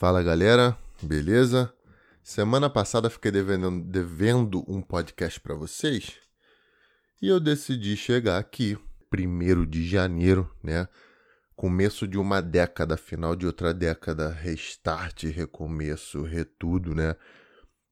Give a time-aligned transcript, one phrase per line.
[0.00, 1.74] Fala galera, beleza?
[2.22, 6.12] Semana passada fiquei devendo, devendo um podcast para vocês
[7.20, 8.78] e eu decidi chegar aqui,
[9.10, 10.86] primeiro de janeiro, né?
[11.56, 17.16] Começo de uma década, final de outra década, restart, recomeço, retudo, né?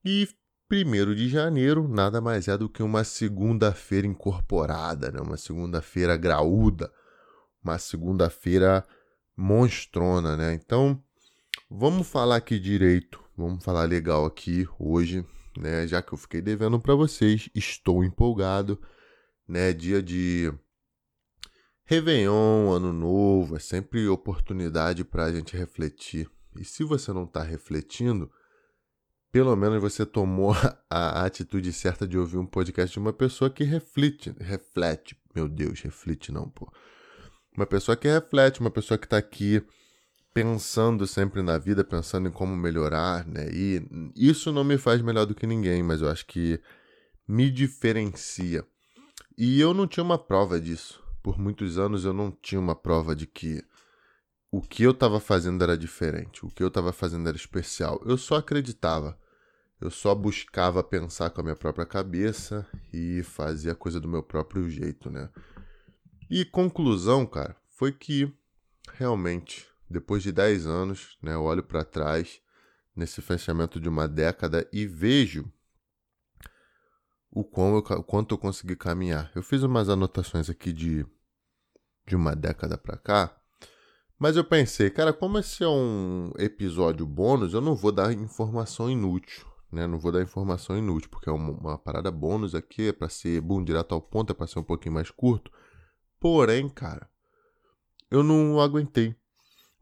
[0.04, 0.28] E
[0.68, 5.20] primeiro de janeiro nada mais é do que uma segunda-feira incorporada, né?
[5.20, 6.88] Uma segunda-feira graúda,
[7.64, 8.86] uma segunda-feira
[9.36, 10.54] monstrona, né?
[10.54, 11.02] Então
[11.68, 15.26] Vamos falar aqui direito, vamos falar legal aqui hoje,
[15.58, 15.84] né?
[15.84, 18.80] Já que eu fiquei devendo para vocês, estou empolgado,
[19.48, 19.72] né?
[19.72, 20.52] Dia de
[21.84, 26.30] Réveillon, Ano Novo, é sempre oportunidade para a gente refletir.
[26.56, 28.30] E se você não está refletindo,
[29.32, 30.54] pelo menos você tomou
[30.88, 35.80] a atitude certa de ouvir um podcast de uma pessoa que reflete, reflete, meu Deus,
[35.80, 36.72] reflete não, pô.
[37.56, 39.60] Uma pessoa que reflete, uma pessoa que está aqui
[40.36, 43.48] pensando sempre na vida, pensando em como melhorar, né?
[43.50, 43.82] E
[44.14, 46.60] isso não me faz melhor do que ninguém, mas eu acho que
[47.26, 48.62] me diferencia.
[49.38, 51.02] E eu não tinha uma prova disso.
[51.22, 53.64] Por muitos anos eu não tinha uma prova de que
[54.50, 57.98] o que eu estava fazendo era diferente, o que eu estava fazendo era especial.
[58.04, 59.18] Eu só acreditava.
[59.80, 64.22] Eu só buscava pensar com a minha própria cabeça e fazer a coisa do meu
[64.22, 65.30] próprio jeito, né?
[66.28, 68.30] E conclusão, cara, foi que
[68.92, 72.40] realmente depois de 10 anos, né, eu olho para trás
[72.94, 75.50] nesse fechamento de uma década e vejo
[77.30, 79.30] o, quão eu, o quanto eu consegui caminhar.
[79.34, 81.06] Eu fiz umas anotações aqui de,
[82.06, 83.36] de uma década para cá,
[84.18, 88.90] mas eu pensei, cara, como esse é um episódio bônus, eu não vou dar informação
[88.90, 89.86] inútil, né?
[89.86, 93.42] Não vou dar informação inútil, porque é uma, uma parada bônus aqui, é para ser
[93.42, 95.52] bom direto ao ponto, é para ser um pouquinho mais curto.
[96.18, 97.10] Porém, cara,
[98.10, 99.14] eu não aguentei.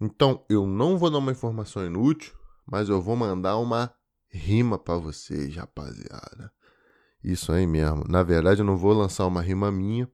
[0.00, 2.34] Então, eu não vou dar uma informação inútil,
[2.66, 3.94] mas eu vou mandar uma
[4.28, 6.52] rima para vocês, rapaziada.
[7.22, 8.04] Isso aí mesmo.
[8.08, 10.10] Na verdade, eu não vou lançar uma rima minha,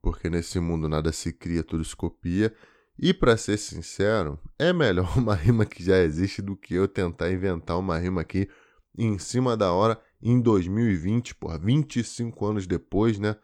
[0.00, 2.54] porque nesse mundo nada se cria, tudo se copia.
[2.98, 7.30] E para ser sincero, é melhor uma rima que já existe do que eu tentar
[7.30, 8.48] inventar uma rima aqui
[8.96, 13.36] em cima da hora em 2020, porra, 25 anos depois, né?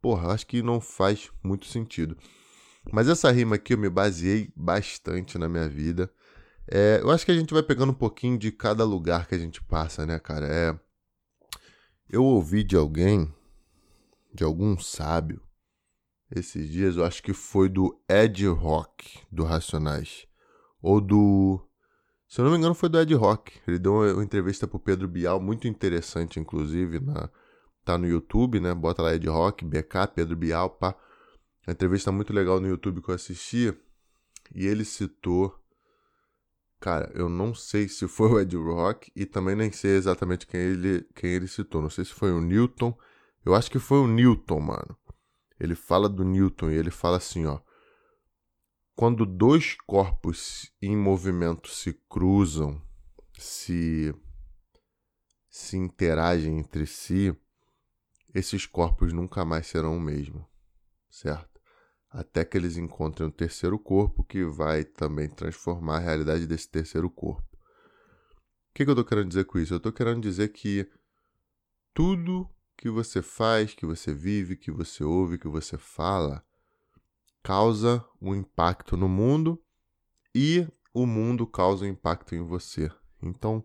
[0.00, 2.16] Porra, acho que não faz muito sentido.
[2.90, 6.10] Mas essa rima aqui eu me baseei bastante na minha vida.
[6.66, 9.38] É, eu acho que a gente vai pegando um pouquinho de cada lugar que a
[9.38, 10.46] gente passa, né, cara?
[10.46, 10.78] É,
[12.08, 13.32] eu ouvi de alguém,
[14.34, 15.40] de algum sábio,
[16.34, 20.26] esses dias, eu acho que foi do Ed Rock, do Racionais.
[20.80, 21.60] Ou do.
[22.26, 23.60] Se eu não me engano, foi do Ed Rock.
[23.68, 27.00] Ele deu uma entrevista pro Pedro Bial, muito interessante, inclusive.
[27.00, 27.28] Na,
[27.84, 28.74] tá no YouTube, né?
[28.74, 30.96] Bota lá Ed Rock, BK, Pedro Bial, pá.
[31.66, 33.72] Uma entrevista muito legal no YouTube que eu assisti.
[34.54, 35.58] E ele citou.
[36.80, 40.60] Cara, eu não sei se foi o Ed Rock e também nem sei exatamente quem
[40.60, 41.80] ele, quem ele citou.
[41.80, 42.96] Não sei se foi o Newton.
[43.44, 44.96] Eu acho que foi o Newton, mano.
[45.58, 47.60] Ele fala do Newton e ele fala assim, ó.
[48.96, 52.82] Quando dois corpos em movimento se cruzam,
[53.38, 54.14] se
[55.48, 57.36] se interagem entre si,
[58.34, 60.48] esses corpos nunca mais serão o mesmo,
[61.10, 61.51] certo?
[62.12, 67.08] Até que eles encontrem o terceiro corpo que vai também transformar a realidade desse terceiro
[67.08, 67.48] corpo.
[67.52, 69.72] O que, que eu estou querendo dizer com isso?
[69.72, 70.88] Eu estou querendo dizer que
[71.94, 76.44] tudo que você faz, que você vive, que você ouve, que você fala,
[77.42, 79.62] causa um impacto no mundo
[80.34, 82.90] e o mundo causa um impacto em você.
[83.22, 83.64] Então,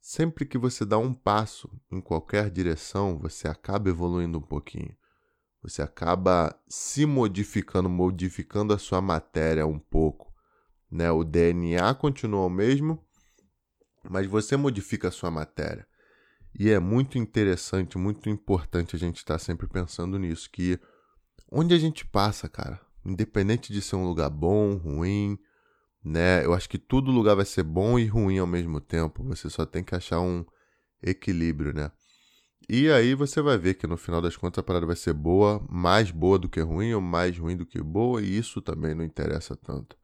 [0.00, 4.96] sempre que você dá um passo em qualquer direção, você acaba evoluindo um pouquinho.
[5.62, 10.32] Você acaba se modificando, modificando a sua matéria um pouco.
[10.90, 11.10] Né?
[11.10, 13.04] O DNA continua o mesmo,
[14.08, 15.86] mas você modifica a sua matéria.
[16.58, 20.80] E é muito interessante, muito importante a gente estar tá sempre pensando nisso, que
[21.50, 25.38] onde a gente passa, cara, independente de ser um lugar bom, ruim,
[26.04, 26.44] né?
[26.44, 29.22] Eu acho que todo lugar vai ser bom e ruim ao mesmo tempo.
[29.24, 30.44] Você só tem que achar um
[31.02, 31.92] equilíbrio, né?
[32.72, 35.60] E aí você vai ver que no final das contas a parada vai ser boa,
[35.68, 39.02] mais boa do que ruim ou mais ruim do que boa, e isso também não
[39.04, 39.96] interessa tanto.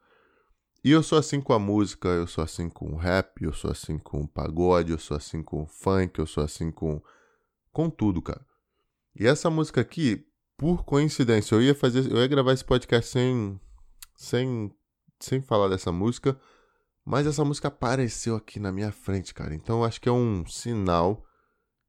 [0.83, 3.71] E eu sou assim com a música, eu sou assim com o rap, eu sou
[3.71, 7.01] assim com o pagode, eu sou assim com o funk, eu sou assim com
[7.71, 8.45] com tudo, cara.
[9.15, 10.27] E essa música aqui,
[10.57, 13.61] por coincidência, eu ia fazer, eu ia gravar esse podcast sem
[14.17, 14.75] sem
[15.21, 16.37] sem falar dessa música,
[17.05, 19.55] mas essa música apareceu aqui na minha frente, cara.
[19.55, 21.25] Então eu acho que é um sinal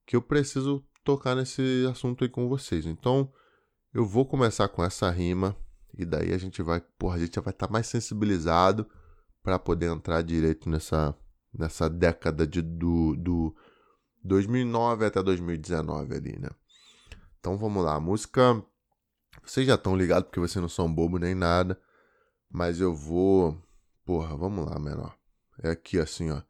[0.07, 2.85] que eu preciso tocar nesse assunto aí com vocês.
[2.85, 3.31] Então,
[3.93, 5.55] eu vou começar com essa rima
[5.95, 8.89] e daí a gente vai, porra, a gente já vai estar tá mais sensibilizado
[9.43, 11.13] para poder entrar direito nessa,
[11.53, 13.55] nessa década de, do, do
[14.23, 16.49] 2009 até 2019 ali, né?
[17.39, 18.63] Então vamos lá, a música.
[19.43, 21.79] Vocês já estão ligados porque vocês não são bobo nem nada.
[22.49, 23.61] Mas eu vou.
[24.05, 25.15] Porra, vamos lá, menor.
[25.61, 26.41] É aqui assim, ó.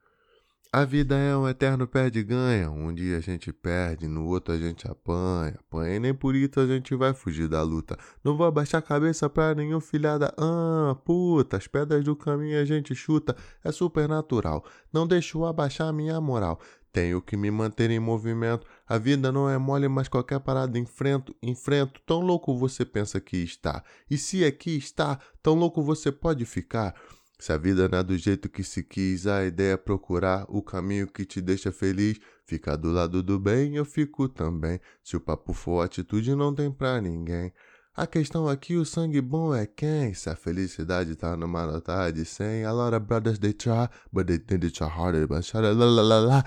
[0.71, 2.69] A vida é um eterno perde-ganha.
[2.69, 5.55] Um dia a gente perde, no outro a gente apanha.
[5.59, 7.97] Apanha e nem por isso a gente vai fugir da luta.
[8.23, 10.33] Não vou abaixar a cabeça pra nenhum filhada.
[10.37, 13.35] Ah, puta, as pedras do caminho a gente chuta.
[13.63, 14.63] É super natural.
[14.91, 16.59] Não deixo abaixar minha moral.
[16.91, 18.65] Tenho que me manter em movimento.
[18.87, 22.01] A vida não é mole, mas qualquer parada enfrento, enfrento.
[22.05, 23.83] Tão louco você pensa que está.
[24.09, 26.95] E se aqui está, tão louco você pode ficar.
[27.39, 30.61] Se a vida não é do jeito que se quis, a ideia é procurar o
[30.61, 32.19] caminho que te deixa feliz.
[32.45, 34.79] Ficar do lado do bem, eu fico também.
[35.03, 37.53] Se o papo for atitude, não tem pra ninguém.
[37.95, 40.13] A questão aqui, o sangue bom é quem?
[40.13, 42.63] Se a felicidade tá numa nota de 100.
[42.63, 45.27] A lot of brothers they try, but they tend to try harder.
[45.27, 46.43] But la la.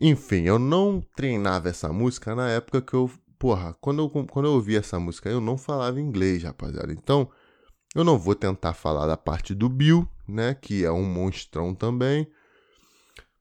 [0.00, 3.10] Enfim, eu não treinava essa música na época que eu.
[3.38, 6.92] Porra, quando eu, quando eu ouvi essa música, eu não falava inglês, rapaziada.
[6.92, 7.30] Então,
[7.94, 10.54] eu não vou tentar falar da parte do Bill, né?
[10.54, 12.26] Que é um monstrão também.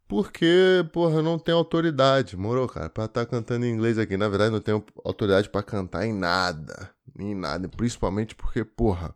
[0.07, 2.89] Porque, porra, não tenho autoridade, moro, cara?
[2.89, 4.17] Pra estar tá cantando em inglês aqui.
[4.17, 6.89] Na verdade, não tenho autoridade para cantar em nada.
[7.17, 7.69] Em nada.
[7.69, 9.13] Principalmente porque, porra,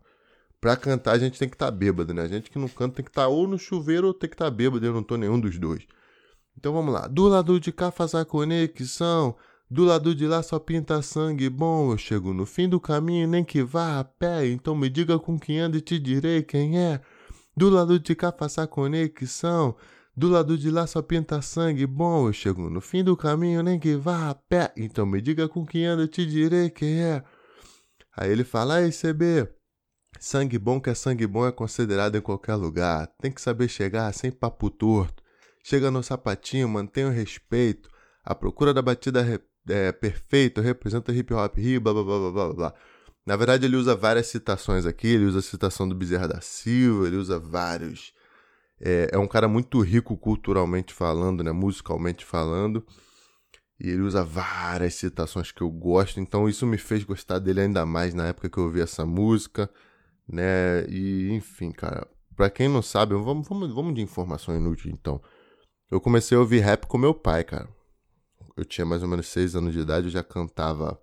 [0.60, 2.22] pra cantar a gente tem que estar tá bêbado, né?
[2.22, 4.34] A gente que não canta tem que estar tá ou no chuveiro ou tem que
[4.36, 4.86] estar tá bêbado.
[4.86, 5.84] Eu não tô nenhum dos dois.
[6.56, 7.08] Então vamos lá.
[7.08, 9.36] Do lado de cá faz a conexão.
[9.74, 11.90] Do lado de lá só pinta sangue bom.
[11.90, 14.46] Eu chego no fim do caminho, nem que vá a pé.
[14.46, 17.00] Então me diga com quem anda e te direi quem é.
[17.56, 19.74] Do lado de cá faça conexão.
[20.16, 22.28] Do lado de lá só pinta sangue bom.
[22.28, 24.72] Eu chego no fim do caminho, nem que vá a pé.
[24.76, 27.24] Então me diga com quem anda e te direi quem é.
[28.16, 29.48] Aí ele fala: Aí, CB,
[30.20, 33.08] sangue bom que é sangue bom é considerado em qualquer lugar.
[33.20, 35.20] Tem que saber chegar sem papo torto.
[35.64, 37.90] Chega no sapatinho, mantém o respeito.
[38.24, 39.20] A procura da batida
[39.68, 42.74] é, perfeita representa hip hop rio, blá blá blá blá blá.
[43.26, 45.08] Na verdade, ele usa várias citações aqui.
[45.08, 48.12] Ele usa a citação do Bezerra da Silva, ele usa vários.
[48.80, 51.52] É, é um cara muito rico culturalmente falando, né?
[51.52, 52.84] musicalmente falando.
[53.80, 57.84] E ele usa várias citações que eu gosto, então isso me fez gostar dele ainda
[57.84, 59.68] mais na época que eu ouvi essa música,
[60.28, 60.86] né?
[60.88, 62.06] E enfim, cara,
[62.36, 65.20] pra quem não sabe, vamos, vamos, vamos de informação inútil então.
[65.90, 67.68] Eu comecei a ouvir rap com meu pai, cara.
[68.56, 71.00] Eu tinha mais ou menos seis anos de idade, eu já cantava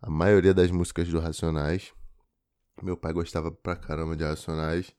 [0.00, 1.92] a maioria das músicas do Racionais.
[2.82, 4.92] Meu pai gostava pra caramba de Racionais.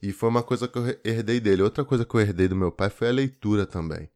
[0.00, 1.62] E foi uma coisa que eu herdei dele.
[1.62, 4.08] Outra coisa que eu herdei do meu pai foi a leitura também.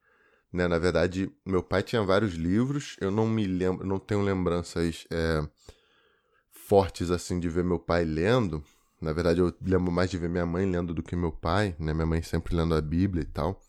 [0.53, 0.69] Né?
[0.69, 2.97] Na verdade, meu pai tinha vários livros.
[3.01, 5.43] Eu não me lembro, não tenho lembranças é,
[6.53, 8.63] fortes assim de ver meu pai lendo.
[9.01, 11.93] Na verdade, eu lembro mais de ver minha mãe lendo do que meu pai, né?
[11.93, 13.61] Minha mãe sempre lendo a Bíblia e tal.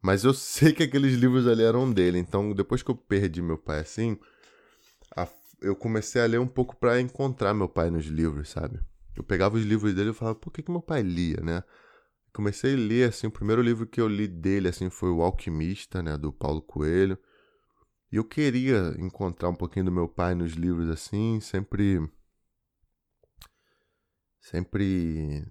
[0.00, 2.18] Mas eu sei que aqueles livros ali eram dele.
[2.18, 4.18] Então, depois que eu perdi meu pai assim,
[5.16, 5.28] a,
[5.60, 8.80] eu comecei a ler um pouco para encontrar meu pai nos livros, sabe?
[9.16, 11.62] Eu pegava os livros dele e falava, por que, que meu pai lia, né?
[12.32, 16.00] Comecei a ler, assim, o primeiro livro que eu li dele, assim, foi O Alquimista,
[16.00, 17.18] né, do Paulo Coelho.
[18.12, 22.08] E eu queria encontrar um pouquinho do meu pai nos livros, assim, sempre...
[24.40, 25.44] Sempre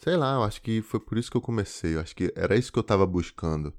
[0.00, 1.96] Sei lá, eu acho que foi por isso que eu comecei.
[1.96, 3.74] Eu acho que era isso que eu estava buscando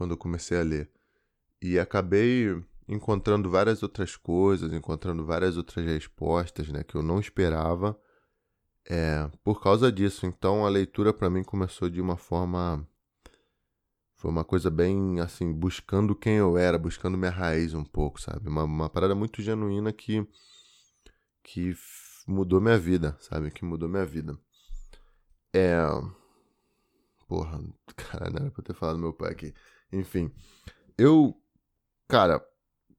[0.00, 0.90] quando eu comecei a ler.
[1.60, 8.00] E acabei encontrando várias outras coisas, encontrando várias outras respostas, né, que eu não esperava.
[8.88, 12.88] É, por causa disso, então a leitura para mim começou de uma forma
[14.16, 18.48] foi uma coisa bem assim, buscando quem eu era, buscando minha raiz um pouco, sabe?
[18.48, 20.26] Uma, uma parada muito genuína que
[21.42, 21.74] que
[22.26, 23.50] mudou minha vida, sabe?
[23.50, 24.38] Que mudou minha vida.
[25.52, 25.76] É.
[27.28, 27.62] Porra,
[27.96, 29.54] cara, não era pra ter falado meu pai aqui.
[29.92, 30.32] Enfim,
[30.96, 31.34] eu,
[32.08, 32.44] cara,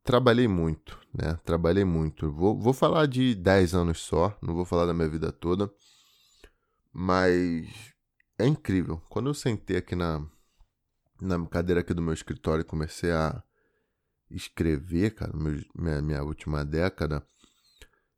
[0.03, 1.39] trabalhei muito, né?
[1.45, 2.31] Trabalhei muito.
[2.31, 5.71] Vou, vou falar de 10 anos só, não vou falar da minha vida toda.
[6.93, 7.93] Mas
[8.38, 9.01] é incrível.
[9.10, 10.25] Quando eu sentei aqui na,
[11.21, 13.41] na cadeira aqui do meu escritório e comecei a
[14.29, 17.25] escrever, cara, meu, minha, minha última década,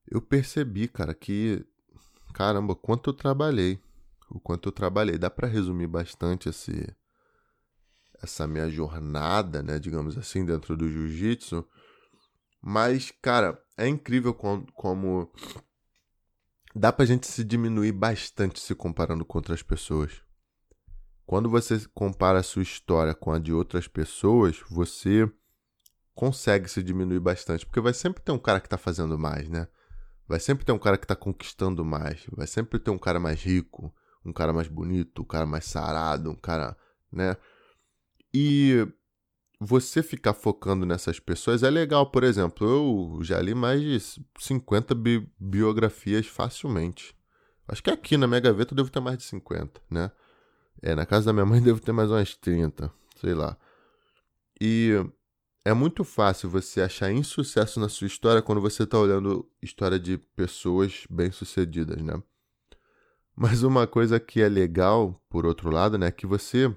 [0.07, 1.65] eu percebi, cara, que
[2.33, 3.79] caramba, quanto eu trabalhei
[4.33, 5.17] o quanto eu trabalhei.
[5.17, 6.93] Dá para resumir bastante esse,
[8.23, 11.67] essa minha jornada, né, digamos assim, dentro do jiu-jitsu.
[12.61, 15.31] Mas, cara, é incrível como, como
[16.73, 20.21] dá pra gente se diminuir bastante se comparando com outras pessoas.
[21.25, 25.29] Quando você compara a sua história com a de outras pessoas, você
[26.15, 29.67] consegue se diminuir bastante, porque vai sempre ter um cara que tá fazendo mais, né?
[30.27, 33.41] Vai sempre ter um cara que tá conquistando mais, vai sempre ter um cara mais
[33.41, 33.93] rico,
[34.25, 36.77] um cara mais bonito, um cara mais sarado, um cara,
[37.11, 37.35] né?
[38.33, 38.87] E
[39.59, 42.09] você ficar focando nessas pessoas é legal.
[42.09, 43.99] Por exemplo, eu já li mais de
[44.39, 47.15] 50 bi biografias facilmente.
[47.67, 50.11] Acho que aqui na minha gaveta eu devo ter mais de 50, né?
[50.81, 53.57] É, na casa da minha mãe devo ter mais umas 30, sei lá.
[54.59, 54.93] E
[55.65, 60.17] é muito fácil você achar insucesso na sua história quando você está olhando história de
[60.17, 62.21] pessoas bem-sucedidas, né?
[63.35, 66.75] Mas uma coisa que é legal, por outro lado, né, é que você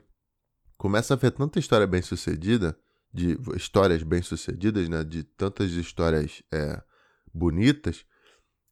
[0.76, 2.78] começa a ver tanta história bem-sucedida,
[3.12, 6.82] de histórias bem-sucedidas, né, de tantas histórias é,
[7.32, 8.04] bonitas,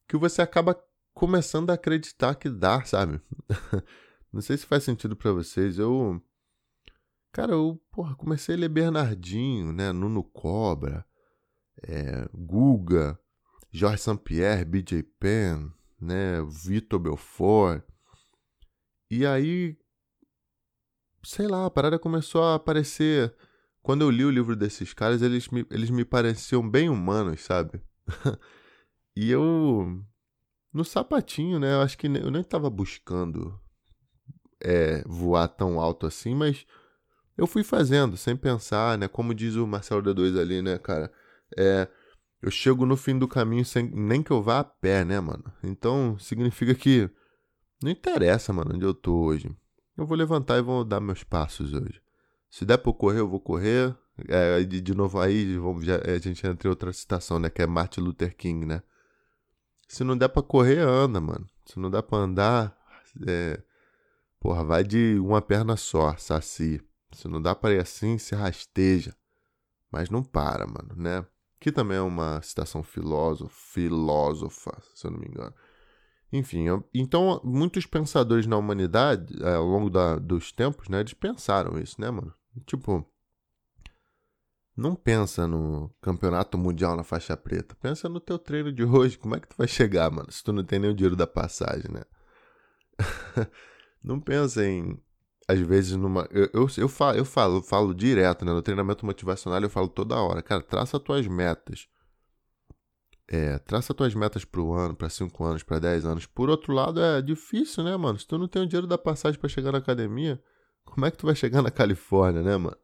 [0.07, 0.79] que você acaba
[1.13, 3.19] começando a acreditar que dá, sabe?
[4.31, 5.79] Não sei se faz sentido para vocês.
[5.79, 6.21] Eu
[7.35, 9.91] Cara, eu porra, comecei a ler Bernardinho, né?
[9.91, 11.05] Nuno Cobra,
[11.85, 13.19] é, Guga,
[13.69, 15.69] Jorge Saint-Pierre, BJ Penn,
[15.99, 16.41] né?
[16.49, 17.83] Vitor Belfort.
[19.11, 19.77] E aí,
[21.25, 23.33] sei lá, a parada começou a aparecer.
[23.81, 27.81] Quando eu li o livro desses caras, eles me, eles me pareciam bem humanos, sabe?
[29.15, 30.01] e eu.
[30.73, 31.73] No sapatinho, né?
[31.73, 33.59] Eu acho que eu nem tava buscando
[34.61, 36.65] é, voar tão alto assim, mas
[37.37, 39.07] eu fui fazendo, sem pensar, né?
[39.07, 41.11] Como diz o Marcelo D2 ali, né, cara?
[41.57, 41.87] É,
[42.41, 45.43] eu chego no fim do caminho sem nem que eu vá a pé, né, mano?
[45.63, 47.09] Então, significa que
[47.81, 49.49] não interessa, mano, onde eu tô hoje.
[49.97, 52.01] Eu vou levantar e vou dar meus passos hoje.
[52.49, 53.95] Se der eu correr, eu vou correr.
[54.27, 57.49] É, de, de novo, aí vamos, já, a gente entra em outra citação, né?
[57.49, 58.81] Que é Martin Luther King, né?
[59.87, 61.45] Se não der pra correr, anda, mano.
[61.65, 62.77] Se não dá pra andar,
[63.27, 63.61] é...
[64.39, 66.81] Porra, vai de uma perna só, saci.
[67.11, 69.15] Se não dá para ir assim, se rasteja.
[69.91, 71.25] Mas não para, mano, né?
[71.59, 75.53] Que também é uma citação filósofa, filósofa, se eu não me engano.
[76.31, 81.79] Enfim, então muitos pensadores na humanidade, é, ao longo da, dos tempos, né, eles pensaram
[81.79, 82.33] isso, né, mano?
[82.65, 83.05] Tipo,
[84.75, 87.75] não pensa no campeonato mundial na faixa preta.
[87.81, 89.17] Pensa no teu treino de hoje.
[89.17, 90.29] Como é que tu vai chegar, mano?
[90.31, 92.01] Se tu não tem nem o dinheiro da passagem, né?
[94.03, 94.99] não pensa em
[95.47, 96.27] às vezes numa.
[96.31, 98.51] Eu, eu, eu, falo, eu falo, falo direto, né?
[98.51, 100.41] No treinamento motivacional eu falo toda hora.
[100.41, 101.87] Cara, traça tuas metas.
[103.27, 106.25] É, traça tuas metas pro ano, para 5 anos, para 10 anos.
[106.25, 108.19] Por outro lado, é difícil, né, mano?
[108.19, 110.41] Se tu não tem o dinheiro da passagem para chegar na academia,
[110.83, 112.77] como é que tu vai chegar na Califórnia, né, mano?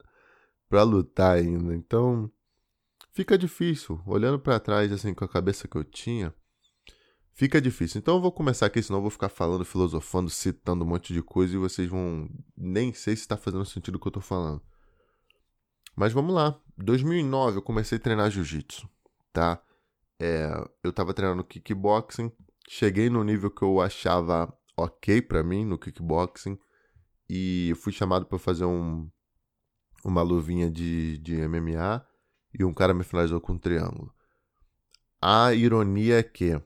[0.67, 1.75] Pra lutar ainda.
[1.75, 2.31] Então,
[3.12, 4.01] fica difícil.
[4.05, 6.33] Olhando para trás, assim, com a cabeça que eu tinha,
[7.33, 8.00] fica difícil.
[8.00, 11.21] Então eu vou começar aqui, senão eu vou ficar falando, filosofando, citando um monte de
[11.21, 12.29] coisa e vocês vão.
[12.57, 14.62] Nem sei se está fazendo sentido o que eu estou falando.
[15.95, 16.60] Mas vamos lá.
[16.77, 18.89] 2009 eu comecei a treinar jiu-jitsu,
[19.31, 19.62] tá?
[20.23, 20.51] É,
[20.83, 22.31] eu estava treinando kickboxing,
[22.69, 26.59] cheguei no nível que eu achava ok para mim no kickboxing
[27.27, 29.09] e fui chamado para fazer um,
[30.05, 32.05] uma luvinha de, de MMA
[32.53, 34.13] e um cara me finalizou com um triângulo.
[35.19, 36.61] A ironia é que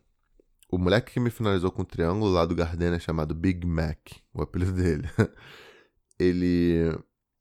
[0.69, 3.99] o moleque que me finalizou com o triângulo lá do Gardena, chamado Big Mac,
[4.33, 5.07] o apelido dele,
[6.19, 6.91] ele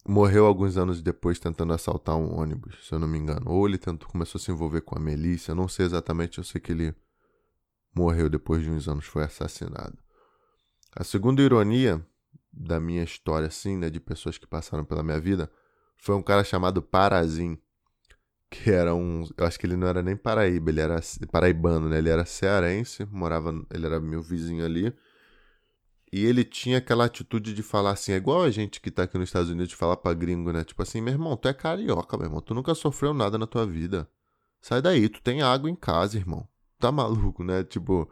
[0.06, 3.50] morreu alguns anos depois tentando assaltar um ônibus, se eu não me engano.
[3.50, 6.60] Ou ele tentou, começou a se envolver com a eu não sei exatamente, eu sei
[6.60, 6.94] que ele
[7.94, 9.96] morreu depois de uns anos, foi assassinado.
[10.94, 12.04] A segunda ironia
[12.52, 15.50] da minha história, assim, né, de pessoas que passaram pela minha vida,
[15.96, 17.58] foi um cara chamado Parazim
[18.54, 19.28] que era um.
[19.36, 21.98] Eu acho que ele não era nem Paraíba, ele era paraibano, né?
[21.98, 23.52] Ele era cearense, morava.
[23.72, 24.94] Ele era meu vizinho ali.
[26.16, 29.18] E ele tinha aquela atitude de falar assim, é igual a gente que tá aqui
[29.18, 30.62] nos Estados Unidos de falar pra gringo, né?
[30.62, 32.40] Tipo assim, meu irmão, tu é carioca, meu irmão.
[32.40, 34.08] Tu nunca sofreu nada na tua vida.
[34.60, 36.48] Sai daí, tu tem água em casa, irmão.
[36.78, 37.64] Tá maluco, né?
[37.64, 38.08] Tipo,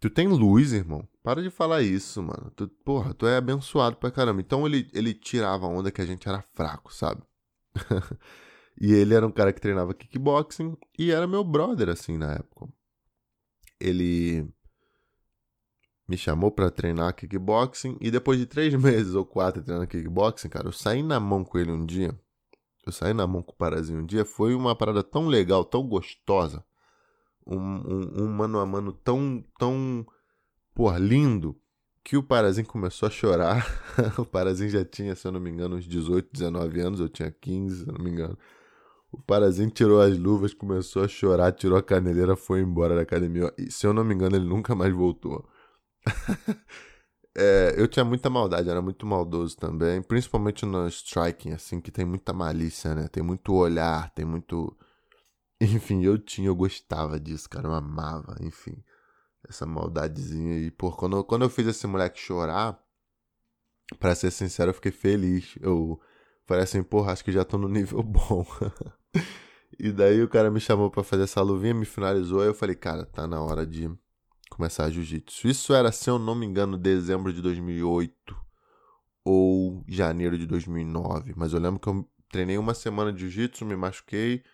[0.00, 1.06] tu tem luz, irmão.
[1.22, 2.50] Para de falar isso, mano.
[2.56, 4.40] Tu, porra, tu é abençoado pra caramba.
[4.40, 7.22] Então ele, ele tirava a onda que a gente era fraco, sabe?
[8.80, 12.66] E ele era um cara que treinava kickboxing e era meu brother, assim, na época.
[13.78, 14.50] Ele
[16.12, 20.68] me chamou para treinar kickboxing e depois de três meses ou quatro treinando kickboxing, cara,
[20.68, 22.14] eu saí na mão com ele um dia.
[22.84, 24.24] Eu saí na mão com o Parazinho um dia.
[24.24, 26.62] Foi uma parada tão legal, tão gostosa.
[27.46, 30.06] Um, um, um mano a mano tão, tão,
[30.74, 31.56] pô, lindo.
[32.04, 33.64] Que o Parazinho começou a chorar.
[34.18, 37.00] o Parazinho já tinha, se eu não me engano, uns 18, 19 anos.
[37.00, 38.36] Eu tinha 15, se eu não me engano.
[39.12, 43.54] O Parazinho tirou as luvas, começou a chorar, tirou a caneleira, foi embora da academia.
[43.56, 45.48] E, se eu não me engano, ele nunca mais voltou.
[47.36, 50.02] é, eu tinha muita maldade, era muito maldoso também.
[50.02, 53.08] Principalmente no striking, assim, que tem muita malícia, né?
[53.08, 54.76] Tem muito olhar, tem muito.
[55.60, 58.82] Enfim, eu tinha, eu gostava disso, cara, eu amava, enfim.
[59.48, 60.70] essa maldadezinha aí.
[60.72, 62.78] Pô, quando, quando eu fiz esse moleque chorar,
[63.98, 65.54] pra ser sincero, eu fiquei feliz.
[65.60, 66.00] Eu
[66.46, 68.46] falei assim, porra, acho que já tô no nível bom.
[69.78, 72.76] e daí o cara me chamou para fazer essa luvinha, me finalizou, aí eu falei,
[72.76, 73.90] cara, tá na hora de
[74.62, 75.48] começar jiu-jitsu.
[75.48, 78.36] Isso era, se eu não me engano, dezembro de 2008
[79.24, 81.34] ou janeiro de 2009.
[81.36, 84.44] Mas eu lembro que eu treinei uma semana de jiu-jitsu, me machuquei,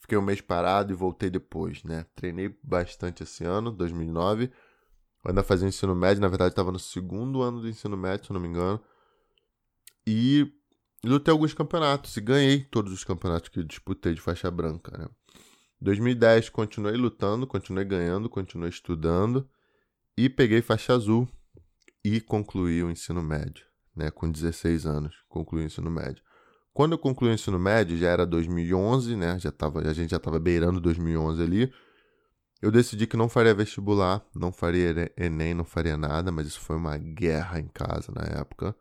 [0.00, 2.04] fiquei um mês parado e voltei depois, né?
[2.16, 4.46] Treinei bastante esse ano, 2009.
[4.46, 8.32] Eu ainda fazia ensino médio, na verdade estava no segundo ano do ensino médio, se
[8.32, 8.80] eu não me engano.
[10.04, 10.52] E
[11.04, 15.06] lutei alguns campeonatos e ganhei todos os campeonatos que disputei de faixa branca, né?
[15.80, 19.48] 2010 continuei lutando, continuei ganhando, continuei estudando
[20.16, 21.28] e peguei faixa azul
[22.04, 26.22] e concluí o ensino médio, né, com 16 anos, concluí o ensino médio.
[26.76, 29.38] Quando eu concluí o ensino médio, já era 2011, né?
[29.38, 31.72] Já tava, a gente já estava beirando 2011 ali.
[32.60, 36.76] Eu decidi que não faria vestibular, não faria Enem, não faria nada, mas isso foi
[36.76, 38.76] uma guerra em casa na época.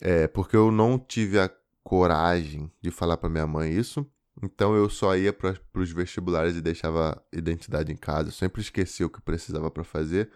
[0.00, 1.48] É, porque eu não tive a
[1.84, 4.04] coragem de falar para minha mãe isso.
[4.42, 8.28] Então eu só ia para os vestibulares e deixava a identidade em casa.
[8.28, 10.30] Eu sempre esquecia o que precisava para fazer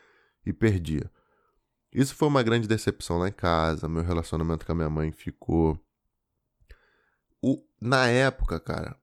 [0.45, 1.11] e perdia.
[1.93, 3.89] Isso foi uma grande decepção lá em casa.
[3.89, 5.79] Meu relacionamento com a minha mãe ficou
[7.43, 8.97] o, na época, cara,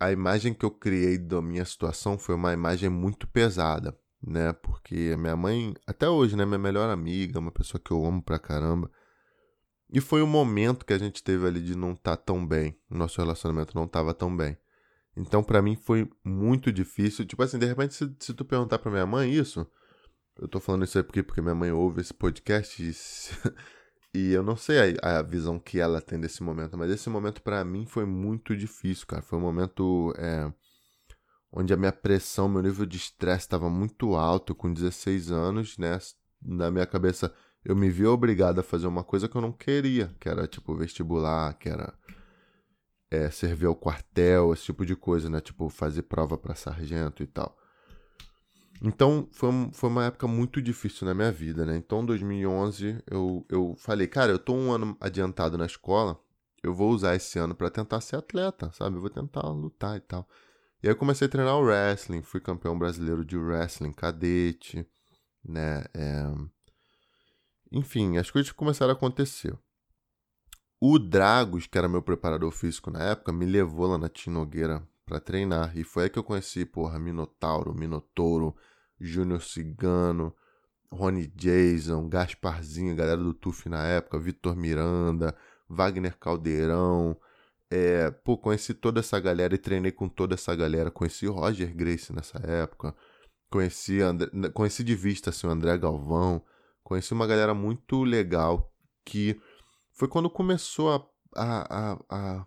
[0.00, 4.52] a imagem que eu criei da minha situação foi uma imagem muito pesada, né?
[4.52, 8.38] Porque minha mãe, até hoje, né, minha melhor amiga, uma pessoa que eu amo pra
[8.38, 8.90] caramba.
[9.90, 12.78] E foi um momento que a gente teve ali de não estar tá tão bem.
[12.90, 14.56] Nosso relacionamento não estava tão bem.
[15.16, 17.24] Então, para mim, foi muito difícil.
[17.24, 19.66] Tipo assim, de repente, se, se tu perguntar pra minha mãe isso,
[20.38, 22.92] eu tô falando isso aí porque, porque minha mãe ouve esse podcast e
[24.14, 27.42] E eu não sei a, a, visão que ela tem desse momento, mas esse momento
[27.42, 29.22] para mim foi muito difícil, cara.
[29.22, 30.50] Foi um momento é,
[31.52, 35.98] onde a minha pressão, meu nível de estresse estava muito alto com 16 anos, né?
[36.40, 37.32] Na minha cabeça,
[37.68, 40.74] eu me vi obrigado a fazer uma coisa que eu não queria, que era tipo
[40.74, 41.92] vestibular, que era
[43.10, 45.38] é, servir ao quartel, esse tipo de coisa, né?
[45.38, 47.54] Tipo, fazer prova para sargento e tal.
[48.82, 51.76] Então, foi, foi uma época muito difícil na minha vida, né?
[51.76, 56.18] Então, em 2011, eu, eu falei, cara, eu tô um ano adiantado na escola,
[56.62, 58.96] eu vou usar esse ano para tentar ser atleta, sabe?
[58.96, 60.26] Eu vou tentar lutar e tal.
[60.82, 64.86] E aí eu comecei a treinar o wrestling, fui campeão brasileiro de wrestling cadete,
[65.44, 65.84] né?
[65.92, 66.57] É...
[67.70, 69.56] Enfim, as coisas começaram a acontecer.
[70.80, 75.18] O Dragos, que era meu preparador físico na época, me levou lá na Tinogueira para
[75.18, 75.76] treinar.
[75.76, 78.54] E foi aí que eu conheci, porra, Minotauro, Minotouro,
[79.00, 80.34] Júnior Cigano,
[80.90, 85.34] Rony Jason, Gasparzinho, galera do TUF na época, Vitor Miranda,
[85.68, 87.16] Wagner Caldeirão.
[87.70, 90.90] É, pô, conheci toda essa galera e treinei com toda essa galera.
[90.90, 92.94] Conheci Roger Grace nessa época.
[93.50, 96.42] Conheci, André, conheci de vista assim, o André Galvão.
[96.88, 98.72] Conheci uma galera muito legal
[99.04, 99.38] que
[99.92, 102.46] foi quando começou a, a, a, a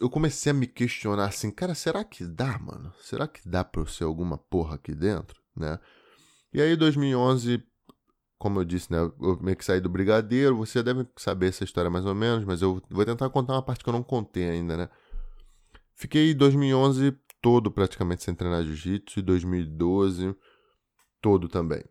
[0.00, 2.94] eu comecei a me questionar assim, cara, será que dá, mano?
[3.00, 5.80] Será que dá pra eu ser alguma porra aqui dentro, né?
[6.52, 7.60] E aí, 2011,
[8.38, 8.98] como eu disse, né?
[9.20, 10.56] Eu meio que saí do Brigadeiro.
[10.58, 13.82] Você deve saber essa história mais ou menos, mas eu vou tentar contar uma parte
[13.82, 14.88] que eu não contei ainda, né?
[15.96, 20.36] Fiquei 2011 todo praticamente sem treinar jiu-jitsu e 2012
[21.20, 21.82] todo também.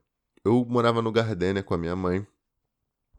[0.43, 2.25] Eu morava no Gardênia com a minha mãe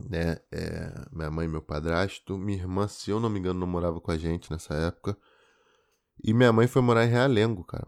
[0.08, 0.38] né?
[0.50, 2.38] É, minha mãe e meu padrasto.
[2.38, 5.16] Minha irmã, se eu não me engano, não morava com a gente nessa época.
[6.22, 7.86] E minha mãe foi morar em Realengo, cara.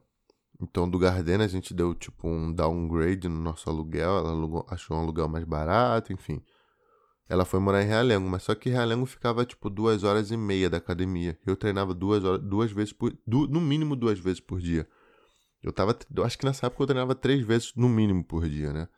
[0.60, 4.18] Então, do Gardena, a gente deu tipo um downgrade no nosso aluguel.
[4.18, 6.42] Ela alugou, achou um aluguel mais barato, enfim.
[7.28, 10.68] Ela foi morar em Realengo, mas só que Realengo ficava tipo duas horas e meia
[10.68, 11.38] da academia.
[11.46, 13.16] Eu treinava duas, horas, duas vezes por.
[13.26, 14.86] Du, no mínimo duas vezes por dia.
[15.62, 15.96] Eu tava.
[16.14, 18.88] Eu acho que nessa época eu treinava três vezes no mínimo por dia, né?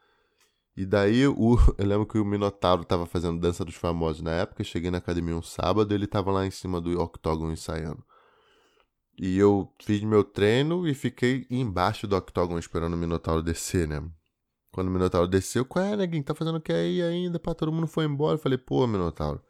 [0.76, 4.64] E daí o, eu lembro que o Minotauro tava fazendo dança dos famosos na época.
[4.64, 8.04] Cheguei na academia um sábado, ele tava lá em cima do octógono ensaiando.
[9.16, 14.02] E eu fiz meu treino e fiquei embaixo do octógono esperando o Minotauro descer, né?
[14.72, 16.24] Quando o Minotauro desceu, qual é, neguinho?
[16.24, 17.38] Tá fazendo o que aí ainda?
[17.38, 18.34] Pá, todo mundo foi embora.
[18.34, 19.40] Eu falei, pô, Minotauro.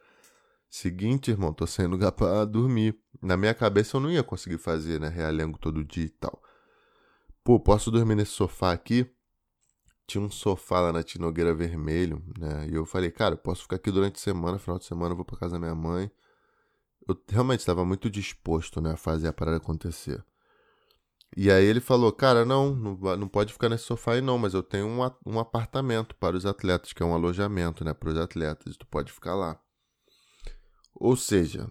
[0.68, 2.98] Seguinte, irmão, tô sem lugar pra dormir.
[3.22, 5.08] Na minha cabeça eu não ia conseguir fazer, né?
[5.08, 6.42] Realengo todo dia e tal.
[7.42, 9.10] Pô, posso dormir nesse sofá aqui?
[10.06, 12.68] Tinha um sofá lá na Tinogueira Vermelho, né?
[12.68, 15.16] E eu falei, cara, eu posso ficar aqui durante a semana, final de semana eu
[15.16, 16.10] vou pra casa da minha mãe.
[17.06, 20.24] Eu realmente estava muito disposto, né, a fazer a parada acontecer.
[21.36, 24.62] E aí ele falou, cara, não, não, pode ficar nesse sofá aí não, mas eu
[24.62, 28.76] tenho um, um apartamento para os atletas, que é um alojamento, né, para os atletas,
[28.76, 29.58] tu pode ficar lá.
[30.94, 31.70] Ou seja,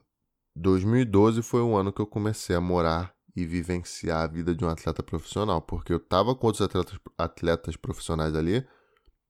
[0.56, 4.70] 2012 foi o ano que eu comecei a morar e vivenciar a vida de um
[4.70, 8.66] atleta profissional, porque eu tava com outros atletas, atletas profissionais ali,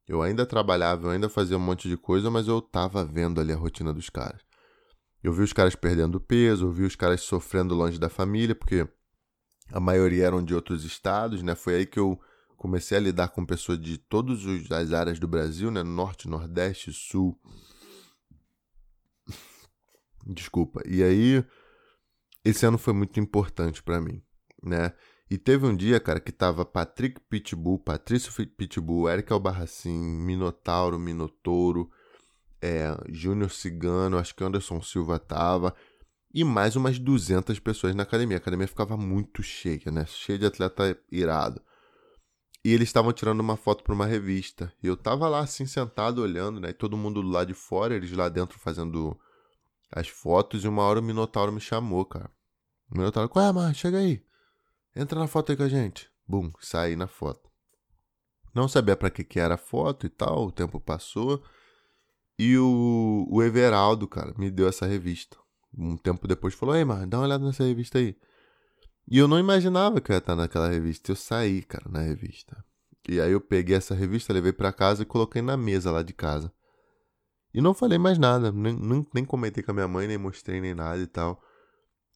[0.08, 3.54] eu ainda trabalhava, eu ainda fazia um monte de coisa, mas eu tava vendo ali
[3.54, 4.42] a rotina dos caras.
[5.24, 8.86] Eu vi os caras perdendo peso, eu vi os caras sofrendo longe da família, porque
[9.72, 11.56] a maioria eram de outros estados, né?
[11.56, 12.20] Foi aí que eu
[12.58, 15.82] comecei a lidar com pessoas de todas as áreas do Brasil, né?
[15.82, 17.40] Norte, Nordeste, Sul.
[20.26, 20.82] Desculpa.
[20.86, 21.46] E aí,
[22.44, 24.22] esse ano foi muito importante para mim,
[24.62, 24.94] né?
[25.30, 31.90] E teve um dia, cara, que tava Patrick Pitbull, Patrício Pitbull, Eric Albarracin, Minotauro, Minotouro,
[32.62, 35.74] é, Júnior Cigano, acho que Anderson Silva tava,
[36.34, 38.38] e mais umas 200 pessoas na academia.
[38.38, 40.06] A academia ficava muito cheia, né?
[40.06, 41.62] Cheia de atleta irado.
[42.66, 44.74] E eles estavam tirando uma foto para uma revista.
[44.82, 46.70] E eu tava lá assim sentado olhando, né?
[46.70, 49.20] E todo mundo lá de fora, eles lá dentro fazendo
[49.94, 50.64] as fotos.
[50.64, 52.30] E uma hora o Minotauro me chamou, cara.
[52.92, 53.74] O Minotauro, qual é, mano?
[53.74, 54.24] Chega aí.
[54.96, 56.10] Entra na foto aí com a gente.
[56.28, 57.50] Bum, saí na foto.
[58.54, 61.44] Não sabia para que que era a foto e tal, o tempo passou.
[62.38, 65.38] E o, o Everaldo, cara, me deu essa revista.
[65.76, 68.16] Um tempo depois falou: Ei, mano, dá uma olhada nessa revista aí.
[69.10, 71.12] E eu não imaginava que eu ia estar naquela revista.
[71.12, 72.64] Eu saí, cara, na revista.
[73.10, 76.14] E aí eu peguei essa revista, levei para casa e coloquei na mesa lá de
[76.14, 76.54] casa.
[77.54, 80.60] E não falei mais nada, nem, nem, nem comentei com a minha mãe, nem mostrei
[80.60, 81.42] nem nada e tal.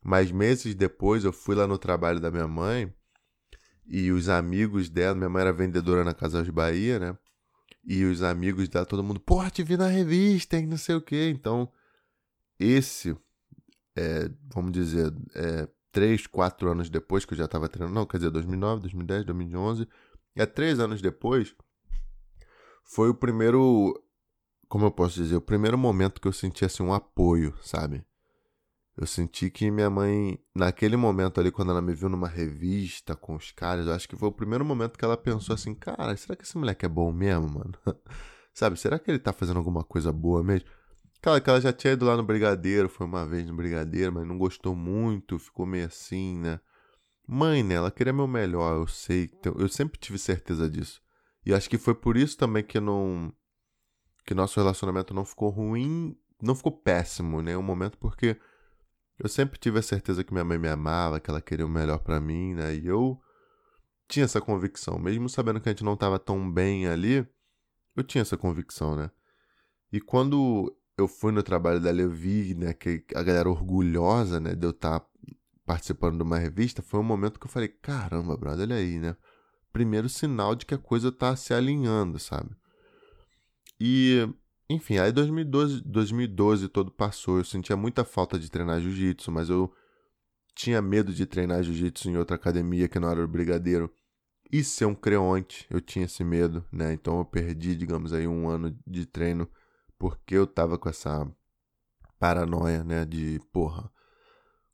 [0.03, 2.93] Mas meses depois eu fui lá no trabalho da minha mãe
[3.85, 7.17] e os amigos dela, minha mãe era vendedora na Casa de Bahia, né?
[7.85, 11.01] E os amigos dela, todo mundo, porra, te vi na revista, hein, não sei o
[11.01, 11.29] quê.
[11.33, 11.71] Então,
[12.59, 13.15] esse,
[13.95, 18.17] é, vamos dizer, é, três, quatro anos depois que eu já estava treinando, não, quer
[18.17, 19.87] dizer, 2009, 2010, 2011,
[20.35, 21.55] e há três anos depois,
[22.83, 23.93] foi o primeiro,
[24.67, 28.05] como eu posso dizer, o primeiro momento que eu senti, assim, um apoio, sabe?
[28.97, 33.35] Eu senti que minha mãe, naquele momento ali, quando ela me viu numa revista com
[33.35, 36.35] os caras, eu acho que foi o primeiro momento que ela pensou assim: cara, será
[36.35, 37.73] que esse moleque é bom mesmo, mano?
[38.51, 40.67] Sabe, será que ele tá fazendo alguma coisa boa mesmo?
[41.21, 44.27] Cara, que ela já tinha ido lá no Brigadeiro, foi uma vez no Brigadeiro, mas
[44.27, 46.59] não gostou muito, ficou meio assim, né?
[47.27, 47.75] Mãe, né?
[47.75, 49.29] Ela queria meu melhor, eu sei.
[49.59, 51.01] Eu sempre tive certeza disso.
[51.45, 53.31] E acho que foi por isso também que não.
[54.27, 57.57] Que nosso relacionamento não ficou ruim, não ficou péssimo, né?
[57.57, 58.37] Um momento porque
[59.17, 61.99] eu sempre tive a certeza que minha mãe me amava, que ela queria o melhor
[61.99, 62.75] para mim, né?
[62.75, 63.17] E eu
[64.05, 67.25] tinha essa convicção, mesmo sabendo que a gente não estava tão bem ali,
[67.95, 69.09] eu tinha essa convicção, né?
[69.93, 74.55] E quando eu fui no trabalho dela, eu vi, né, que a galera orgulhosa, né,
[74.55, 75.07] de eu estar tá
[75.65, 79.15] participando de uma revista, foi um momento que eu falei, caramba, brother, olha aí, né?
[79.71, 82.55] Primeiro sinal de que a coisa tá se alinhando, sabe?
[83.79, 84.27] E
[84.69, 87.37] enfim, aí 2012, 2012 todo passou.
[87.37, 89.71] Eu sentia muita falta de treinar jiu-jitsu, mas eu
[90.53, 93.91] tinha medo de treinar jiu-jitsu em outra academia que não era o Brigadeiro.
[94.51, 96.93] E ser um creonte, eu tinha esse medo, né?
[96.93, 99.49] Então eu perdi, digamos aí, um ano de treino
[99.99, 101.27] porque eu tava com essa
[102.19, 103.05] paranoia, né?
[103.05, 103.91] De, porra,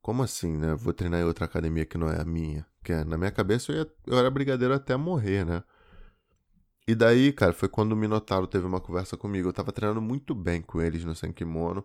[0.02, 0.76] como assim, né?
[0.76, 2.66] Vou treinar em outra academia que não é a minha.
[2.84, 5.64] Que na minha cabeça eu, ia, eu era brigadeiro até morrer, né?
[6.88, 9.48] E daí, cara, foi quando o Minotauro teve uma conversa comigo.
[9.48, 11.84] Eu tava treinando muito bem com eles no Senkimono.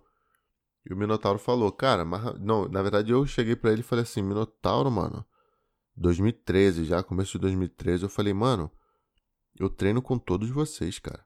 [0.85, 2.39] E o Minotauro falou, cara, mas...
[2.41, 5.25] não, na verdade eu cheguei para ele e falei assim, Minotauro, mano,
[5.97, 8.71] 2013 já, começo de 2013, eu falei, mano,
[9.59, 11.25] eu treino com todos vocês, cara.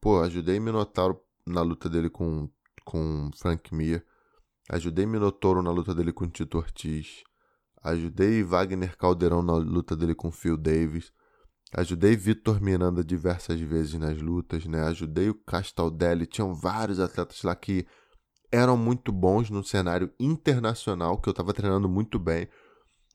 [0.00, 2.48] Pô, ajudei Minotauro na luta dele com,
[2.84, 4.04] com Frank Mir.
[4.68, 7.24] Ajudei Minotauro na luta dele com Tito Ortiz.
[7.82, 11.12] Ajudei Wagner Caldeirão na luta dele com Phil Davis.
[11.72, 14.82] Ajudei Vitor Miranda diversas vezes nas lutas, né?
[14.84, 16.26] Ajudei o Castaldelli.
[16.26, 17.86] Tinham vários atletas lá que
[18.50, 22.48] eram muito bons no cenário internacional, que eu tava treinando muito bem.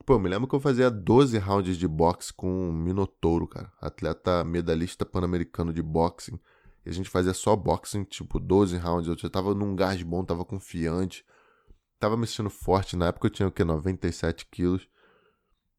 [0.06, 3.72] Pô, eu me lembro que eu fazia 12 rounds de boxe com o Minotouro, cara.
[3.82, 6.40] Atleta medalhista pan-americano de boxing.
[6.86, 9.10] E a gente fazia só boxing, tipo, 12 rounds.
[9.10, 11.26] Eu já tava num gás bom, tava confiante.
[12.00, 12.96] Tava me sentindo forte.
[12.96, 13.64] Na época eu tinha o quê?
[13.64, 14.88] 97 quilos.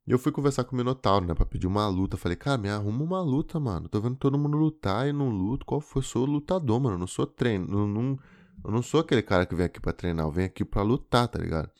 [0.07, 2.17] E eu fui conversar com o Minotauro, né, pra pedir uma luta.
[2.17, 3.89] Falei, cara, me arruma uma luta, mano.
[3.89, 5.67] Tô vendo todo mundo lutar e não luto.
[5.67, 6.01] Qual foi?
[6.01, 6.95] Eu sou lutador, mano.
[6.95, 7.67] Eu não sou treino.
[7.67, 8.19] Não, não,
[8.65, 10.27] eu não sou aquele cara que vem aqui pra treinar.
[10.27, 11.71] Eu venho aqui pra lutar, tá ligado?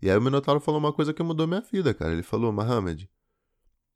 [0.00, 2.12] E aí o Minotauro falou uma coisa que mudou minha vida, cara.
[2.12, 3.10] Ele falou, Mohamed,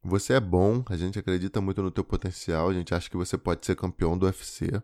[0.03, 3.37] você é bom, a gente acredita muito no teu potencial, a gente acha que você
[3.37, 4.83] pode ser campeão do UFC,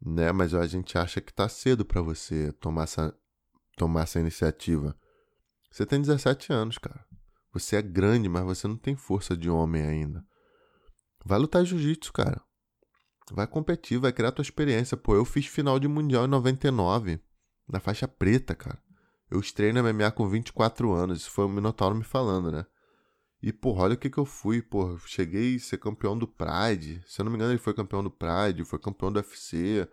[0.00, 0.30] né?
[0.30, 3.16] Mas a gente acha que tá cedo para você tomar essa,
[3.76, 4.96] tomar essa iniciativa.
[5.70, 7.04] Você tem 17 anos, cara.
[7.52, 10.24] Você é grande, mas você não tem força de homem ainda.
[11.24, 12.42] Vai lutar jiu-jitsu, cara.
[13.32, 14.96] Vai competir, vai criar tua experiência.
[14.96, 17.20] Pô, eu fiz final de mundial em 99,
[17.68, 18.82] na faixa preta, cara.
[19.30, 21.20] Eu estrei no MMA com 24 anos.
[21.20, 22.66] Isso foi o Minotauro me falando, né?
[23.42, 24.98] E, porra, olha o que que eu fui, porra.
[25.06, 27.02] Cheguei a ser campeão do Pride.
[27.06, 29.88] Se eu não me engano, ele foi campeão do Pride, foi campeão do UFC.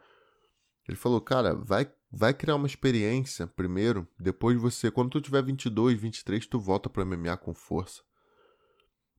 [0.87, 4.07] Ele falou, cara, vai, vai criar uma experiência primeiro.
[4.19, 8.01] Depois você, quando tu tiver 22, 23, tu volta pro MMA com força.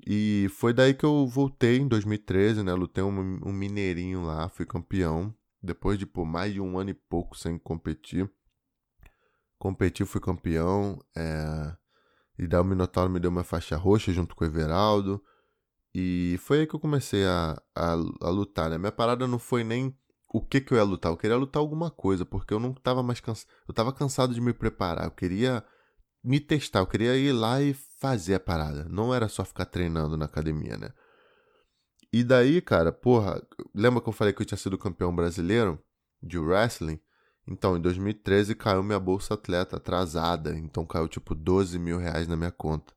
[0.07, 2.73] E foi daí que eu voltei em 2013, né?
[2.73, 5.35] Lutei um, um mineirinho lá, fui campeão.
[5.63, 8.31] Depois de por mais de um ano e pouco sem competir.
[9.59, 10.99] Competi, fui campeão.
[11.17, 11.77] É...
[12.39, 15.23] E daí o Minotauro me deu uma faixa roxa junto com o Everaldo.
[15.93, 18.79] E foi aí que eu comecei a, a, a, lutar, né?
[18.79, 19.97] Minha parada não foi nem
[20.29, 21.11] o que que eu ia lutar.
[21.11, 23.49] Eu queria lutar alguma coisa, porque eu não tava mais cansado.
[23.67, 25.07] Eu tava cansado de me preparar.
[25.07, 25.65] Eu queria
[26.23, 26.81] me testar.
[26.81, 28.85] Eu queria ir lá e fazer a parada.
[28.89, 30.93] Não era só ficar treinando na academia, né?
[32.13, 33.43] E daí, cara, porra,
[33.75, 35.79] lembra que eu falei que eu tinha sido campeão brasileiro
[36.23, 37.01] de wrestling?
[37.47, 42.37] Então, em 2013 caiu minha bolsa atleta atrasada, então caiu tipo 12 mil reais na
[42.37, 42.93] minha conta.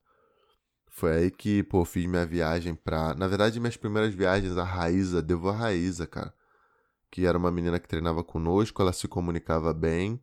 [0.89, 3.13] Foi aí que, pô, fiz minha viagem pra.
[3.15, 6.33] Na verdade, minhas primeiras viagens, a Raíza, devo a Raíza, cara.
[7.11, 10.19] Que era uma menina que treinava conosco, ela se comunicava bem.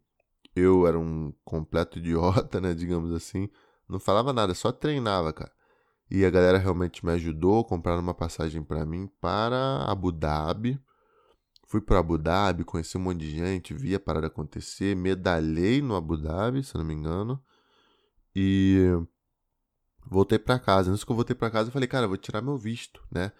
[0.56, 3.48] Eu era um completo idiota, né, digamos assim.
[3.88, 5.52] Não falava nada, só treinava, cara.
[6.10, 10.80] E a galera realmente me ajudou, compraram uma passagem para mim para Abu Dhabi.
[11.66, 15.94] Fui para Abu Dhabi, conheci um monte de gente, vi a parada acontecer, medalhei no
[15.94, 17.42] Abu Dhabi, se não me engano.
[18.34, 18.86] E
[20.06, 20.90] voltei para casa.
[20.90, 23.32] Antes que eu voltei para casa, eu falei, cara, eu vou tirar meu visto, né?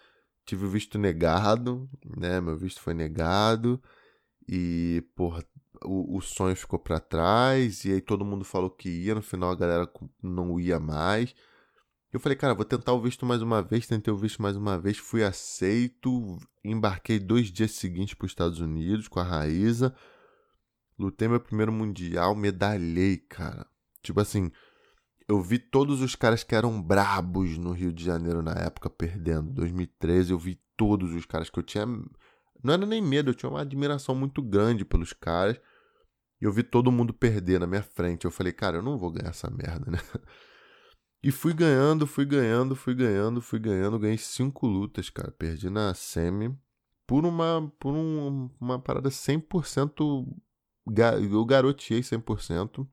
[0.49, 2.41] Tive o visto negado, né?
[2.41, 3.79] Meu visto foi negado.
[4.47, 5.45] E, porra,
[5.85, 7.85] o, o sonho ficou para trás.
[7.85, 9.87] E aí todo mundo falou que ia, no final a galera
[10.23, 11.35] não ia mais.
[12.11, 13.85] Eu falei, cara, vou tentar o visto mais uma vez.
[13.85, 16.39] Tentei o visto mais uma vez, fui aceito.
[16.65, 19.95] Embarquei dois dias seguintes para os Estados Unidos com a Raíza.
[20.97, 23.67] Lutei meu primeiro mundial, medalhei, cara.
[24.01, 24.51] Tipo assim,
[25.29, 29.51] eu vi todos os caras que eram brabos no Rio de Janeiro na época perdendo.
[29.51, 31.85] 2013 eu vi todos os caras que eu tinha.
[31.85, 35.61] Não era nem medo, eu tinha uma admiração muito grande pelos caras.
[36.41, 38.25] E eu vi todo mundo perder na minha frente.
[38.25, 39.99] Eu falei, cara, eu não vou ganhar essa merda, né?
[41.21, 43.99] E fui ganhando, fui ganhando, fui ganhando, fui ganhando.
[43.99, 45.29] Ganhei cinco lutas, cara.
[45.29, 46.57] Perdi na semi
[47.05, 50.25] por uma, por um, uma parada 100%.
[51.29, 52.87] Eu garoteei 100%.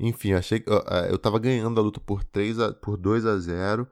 [0.00, 0.70] Enfim, achei que
[1.10, 3.88] eu tava ganhando a luta por 3 a, por 2 a 0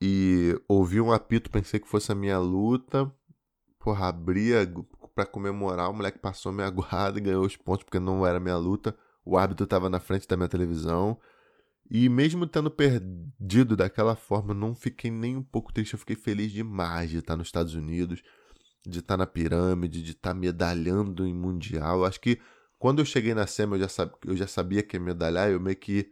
[0.00, 3.12] e ouvi um apito, pensei que fosse a minha luta.
[3.78, 4.66] Porra, abria
[5.14, 8.56] para comemorar, o moleque passou minha guarda e ganhou os pontos porque não era minha
[8.56, 8.96] luta.
[9.24, 11.18] O árbitro tava na frente da minha televisão.
[11.90, 15.92] E mesmo tendo perdido daquela forma, eu não fiquei nem um pouco triste.
[15.92, 18.22] Eu fiquei feliz demais de estar nos Estados Unidos,
[18.86, 21.98] de estar na pirâmide, de estar medalhando em Mundial.
[21.98, 22.40] Eu acho que
[22.80, 24.12] quando eu cheguei na SEMA, eu já, sab...
[24.26, 26.10] eu já sabia que ia medalhar, eu meio que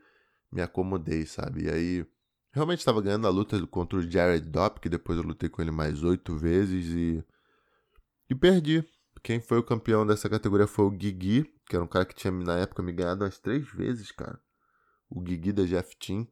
[0.53, 1.65] me acomodei, sabe?
[1.65, 2.07] E aí,
[2.53, 5.73] realmente estava ganhando a luta contra o Jared Dopp, que depois eu lutei com ele
[5.73, 7.25] mais oito vezes e.
[8.31, 8.85] E perdi.
[9.23, 12.31] Quem foi o campeão dessa categoria foi o Guigui, que era um cara que tinha
[12.31, 14.41] na época me ganhado umas três vezes, cara
[15.11, 16.27] o Guigui da Jeff Team,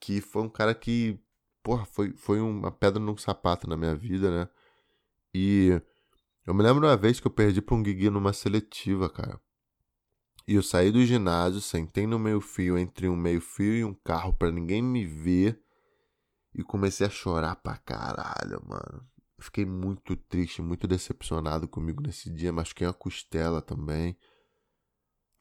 [0.00, 1.18] que foi um cara que,
[1.62, 4.48] porra, foi, foi uma pedra num sapato na minha vida, né?
[5.34, 5.80] E
[6.46, 9.40] eu me lembro uma vez que eu perdi pra um Guigui numa seletiva, cara.
[10.46, 14.50] E eu saí do ginásio, sentei no meio-fio, entre um meio-fio e um carro para
[14.50, 15.60] ninguém me ver.
[16.54, 19.06] E comecei a chorar pra caralho, mano.
[19.38, 22.52] Fiquei muito triste, muito decepcionado comigo nesse dia.
[22.52, 24.16] Machuquei a costela também.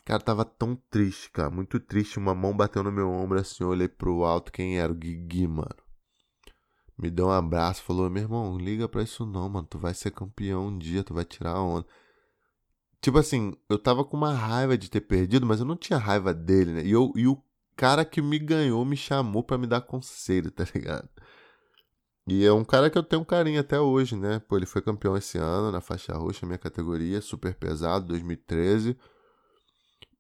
[0.04, 1.52] Cara, tava tão triste, cara.
[1.52, 2.18] Muito triste.
[2.18, 3.64] Uma mão bateu no meu ombro assim.
[3.64, 4.52] Eu olhei pro alto.
[4.52, 4.92] Quem era?
[4.92, 5.76] O Guigui, mano.
[6.98, 7.84] Me deu um abraço.
[7.84, 9.68] Falou: Meu irmão, liga pra isso não, mano.
[9.68, 11.04] Tu vai ser campeão um dia.
[11.04, 11.86] Tu vai tirar a onda.
[13.02, 16.34] Tipo assim, eu tava com uma raiva de ter perdido, mas eu não tinha raiva
[16.34, 16.84] dele, né?
[16.86, 17.42] E, eu, e o
[17.76, 21.10] cara que me ganhou me chamou para me dar conselho, tá ligado?
[22.28, 24.40] E é um cara que eu tenho um carinho até hoje, né?
[24.40, 28.96] Pô, ele foi campeão esse ano na faixa roxa, minha categoria, super pesado, 2013.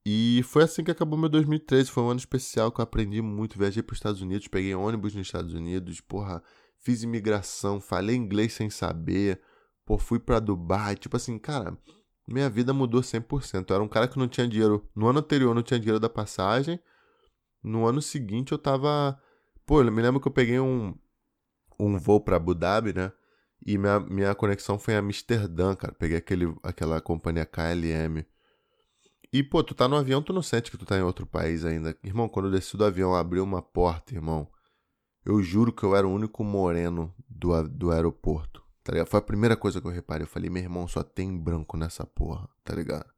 [0.03, 1.91] E foi assim que acabou meu 2013.
[1.91, 3.57] Foi um ano especial que eu aprendi muito.
[3.59, 6.41] Viajei para os Estados Unidos, peguei ônibus nos Estados Unidos, porra,
[6.79, 9.39] fiz imigração, falei inglês sem saber,
[9.85, 10.95] pô, fui para Dubai.
[10.95, 11.77] Tipo assim, cara,
[12.27, 13.69] minha vida mudou 100%.
[13.69, 14.89] Eu era um cara que não tinha dinheiro.
[14.95, 16.79] No ano anterior não tinha dinheiro da passagem.
[17.63, 19.19] No ano seguinte eu tava.
[19.65, 20.95] Pô, eu me lembro que eu peguei um,
[21.79, 23.11] um voo para Abu Dhabi, né?
[23.65, 25.93] E minha, minha conexão foi em Amsterdã, cara.
[25.93, 28.25] Peguei aquele, aquela companhia KLM.
[29.33, 31.63] E, pô, tu tá no avião, tu não sente que tu tá em outro país
[31.63, 31.97] ainda.
[32.03, 34.47] Irmão, quando eu desci do avião, abriu uma porta, irmão.
[35.23, 39.07] Eu juro que eu era o único moreno do, do aeroporto, tá ligado?
[39.07, 40.23] Foi a primeira coisa que eu reparei.
[40.23, 43.09] Eu falei, meu irmão, só tem branco nessa porra, tá ligado?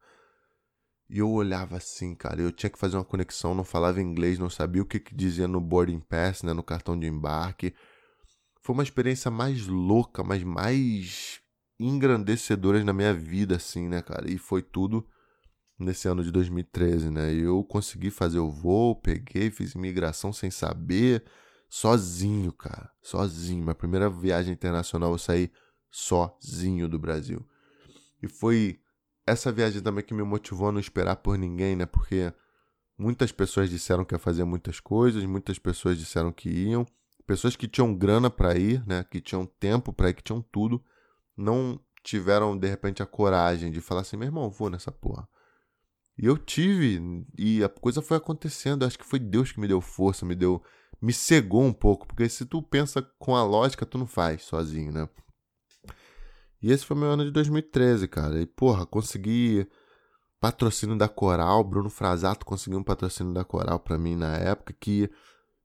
[1.08, 4.48] E eu olhava assim, cara, eu tinha que fazer uma conexão, não falava inglês, não
[4.48, 7.74] sabia o que, que dizia no boarding pass, né, no cartão de embarque.
[8.62, 11.40] Foi uma experiência mais louca, mas mais
[11.78, 14.30] engrandecedora na minha vida, assim, né, cara?
[14.30, 15.06] E foi tudo
[15.78, 17.34] nesse ano de 2013, né?
[17.34, 21.24] Eu consegui fazer o voo, peguei, fiz imigração sem saber,
[21.74, 23.64] sozinho, cara, sozinho.
[23.64, 25.50] Minha primeira viagem internacional eu saí
[25.90, 27.44] sozinho do Brasil.
[28.22, 28.78] E foi
[29.26, 31.84] essa viagem também que me motivou a não esperar por ninguém, né?
[31.84, 32.32] Porque
[32.96, 36.86] muitas pessoas disseram que ia fazer muitas coisas, muitas pessoas disseram que iam,
[37.26, 39.02] pessoas que tinham grana para ir, né?
[39.02, 40.80] Que tinham tempo para ir, que tinham tudo,
[41.36, 45.28] não tiveram de repente a coragem de falar assim, meu irmão, vou nessa porra.
[46.16, 48.84] E eu tive, e a coisa foi acontecendo.
[48.84, 50.62] Acho que foi Deus que me deu força, me deu.
[51.04, 52.06] Me cegou um pouco.
[52.06, 55.08] Porque se tu pensa com a lógica, tu não faz sozinho, né?
[56.62, 58.40] E esse foi meu ano de 2013, cara.
[58.40, 59.68] E, porra, consegui
[60.40, 61.62] patrocínio da Coral.
[61.62, 65.10] Bruno Frasato conseguiu um patrocínio da Coral para mim na época que,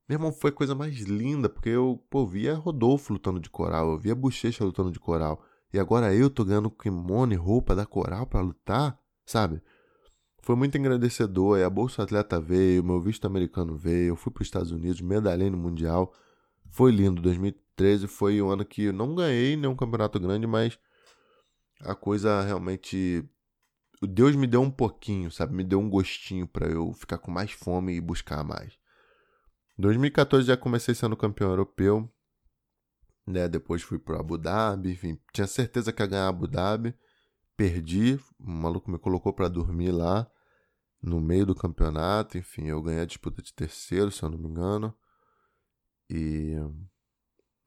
[0.06, 3.92] meu irmão, foi a coisa mais linda, porque eu, pô, via Rodolfo lutando de Coral,
[3.92, 5.42] eu via Bochecha lutando de Coral.
[5.72, 9.62] E agora eu tô ganhando kimono e roupa da Coral para lutar, sabe?
[10.42, 11.58] Foi muito engrandecedor.
[11.58, 15.00] E a Bolsa Atleta veio, meu visto americano veio, eu fui para os Estados Unidos,
[15.00, 16.12] medalhei no Mundial.
[16.70, 17.20] Foi lindo.
[17.20, 20.78] 2013 foi um ano que eu não ganhei nenhum campeonato grande, mas
[21.80, 23.24] a coisa realmente.
[24.02, 25.54] Deus me deu um pouquinho, sabe?
[25.54, 28.78] Me deu um gostinho para eu ficar com mais fome e buscar mais.
[29.76, 32.10] 2014 já comecei sendo campeão europeu,
[33.26, 33.46] né?
[33.46, 36.94] Depois fui pro Abu Dhabi, enfim, tinha certeza que ia ganhar Abu Dhabi,
[37.60, 40.26] perdi, o maluco me colocou para dormir lá
[41.02, 44.48] no meio do campeonato, enfim, eu ganhei a disputa de terceiro, se eu não me
[44.48, 44.96] engano.
[46.08, 46.54] E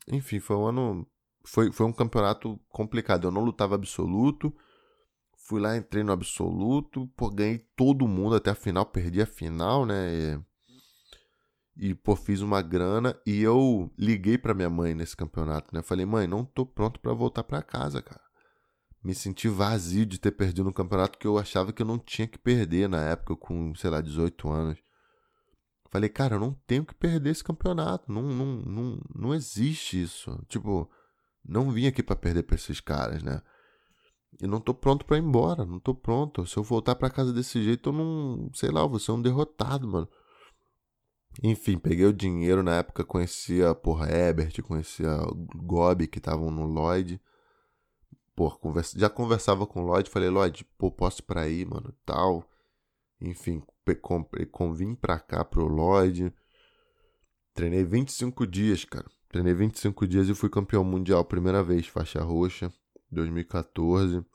[0.08, 1.08] enfim, foi um ano
[1.46, 3.28] foi, foi um campeonato complicado.
[3.28, 4.52] Eu não lutava absoluto.
[5.38, 7.08] Fui lá, entrei no absoluto.
[7.16, 8.88] Pô, ganhei todo mundo até a final.
[8.88, 10.42] Perdi a final, né?
[11.78, 13.16] E, e pô, fiz uma grana.
[13.28, 15.84] E eu liguei pra minha mãe nesse campeonato, né?
[15.84, 18.23] Falei, mãe, não tô pronto para voltar para casa, cara.
[19.04, 22.28] Me senti vazio de ter perdido um campeonato que eu achava que eu não tinha
[22.28, 24.80] que perder na época, com, sei lá, 18 anos.
[25.92, 28.12] Falei, cara, eu não tenho que perder esse campeonato.
[28.12, 30.42] Não, não, não, não existe isso.
[30.48, 30.90] Tipo,
[31.46, 33.42] não vim aqui para perder para esses caras, né?
[34.42, 36.48] E não tô pronto para ir embora, não tô pronto.
[36.48, 39.22] Se eu voltar para casa desse jeito, eu não, sei lá, eu vou ser um
[39.22, 40.08] derrotado, mano.
[41.42, 45.10] Enfim, peguei o dinheiro, na época conhecia, porra, Ebert, conhecia
[45.56, 47.20] Gobi, que estavam no Lloyd.
[48.36, 51.94] Pô, conversa, já conversava com o Lloyd, falei, Lloyd, pô, posso ir pra aí, mano,
[52.06, 52.44] tal.
[53.22, 53.64] Enfim,
[54.52, 56.34] convim pra cá pro Lloyd.
[57.54, 59.06] Treinei 25 dias, cara.
[59.30, 62.74] Treinei 25 dias e fui campeão mundial primeira vez, faixa roxa,
[63.12, 64.26] 2014.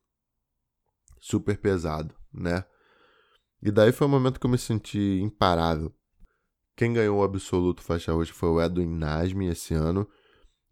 [1.21, 2.65] Super pesado, né?
[3.61, 5.93] E daí foi o momento que eu me senti imparável.
[6.77, 10.09] Quem ganhou o absoluto faixa roxa foi o Edwin Nasmi esse ano.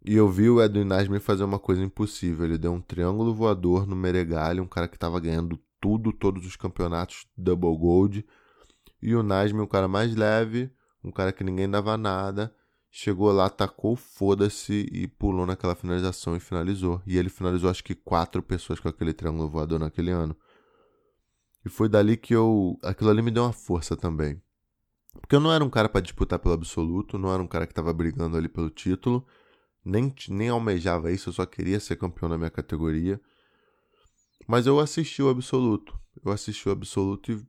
[0.05, 2.45] E eu vi o Edwin Nasmi fazer uma coisa impossível.
[2.45, 6.55] Ele deu um triângulo voador no Meregali, um cara que estava ganhando tudo, todos os
[6.55, 8.25] campeonatos Double Gold.
[9.01, 10.71] E o Nasmi, um cara mais leve,
[11.03, 12.53] um cara que ninguém dava nada
[12.97, 16.99] chegou lá, tacou foda-se e pulou naquela finalização e finalizou.
[17.05, 20.35] E ele finalizou acho que quatro pessoas com aquele triângulo voador naquele ano.
[21.63, 22.79] E foi dali que eu.
[22.83, 24.41] Aquilo ali me deu uma força também.
[25.19, 27.73] Porque eu não era um cara para disputar pelo absoluto, não era um cara que
[27.73, 29.25] tava brigando ali pelo título,
[29.87, 33.19] nem, nem almejava isso, eu só queria ser campeão na minha categoria.
[34.47, 35.97] Mas eu assisti o absoluto.
[36.23, 37.45] Eu assisti o absoluto e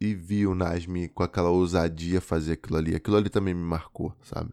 [0.00, 2.94] e vi o Nasmi com aquela ousadia fazer aquilo ali.
[2.94, 4.52] Aquilo ali também me marcou, sabe?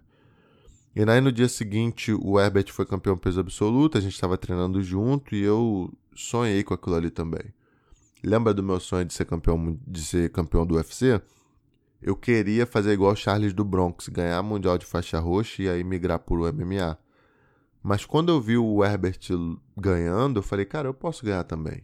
[0.95, 4.81] E aí no dia seguinte o Herbert foi campeão peso absoluto, a gente estava treinando
[4.81, 7.53] junto e eu sonhei com aquilo ali também.
[8.23, 11.21] Lembra do meu sonho de ser campeão de ser campeão do UFC?
[12.01, 15.83] Eu queria fazer igual o Charles do Bronx, ganhar mundial de faixa roxa e aí
[15.83, 16.97] migrar para o MMA.
[17.87, 19.19] Mas quando eu vi o Herbert
[19.77, 21.83] ganhando, eu falei, cara, eu posso ganhar também.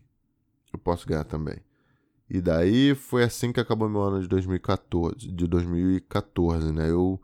[0.73, 1.57] Eu posso ganhar também.
[2.27, 6.89] E daí foi assim que acabou meu ano de 2014, de 2014, né?
[6.89, 7.21] Eu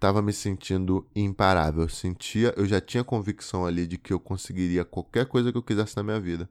[0.00, 1.82] tava me sentindo imparável.
[1.82, 5.62] Eu sentia, eu já tinha convicção ali de que eu conseguiria qualquer coisa que eu
[5.62, 6.48] quisesse na minha vida.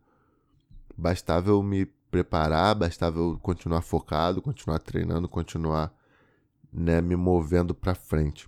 [0.95, 5.91] Bastava eu me preparar, bastava eu continuar focado, continuar treinando, continuar,
[6.72, 8.47] né, me movendo para frente.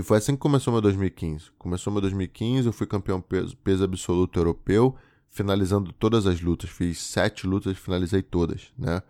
[0.00, 1.50] E foi assim que começou meu 2015.
[1.58, 4.96] Começou meu 2015, eu fui campeão peso, peso absoluto europeu
[5.28, 6.70] finalizando todas as lutas.
[6.70, 9.02] Fiz sete lutas finalizei todas, né?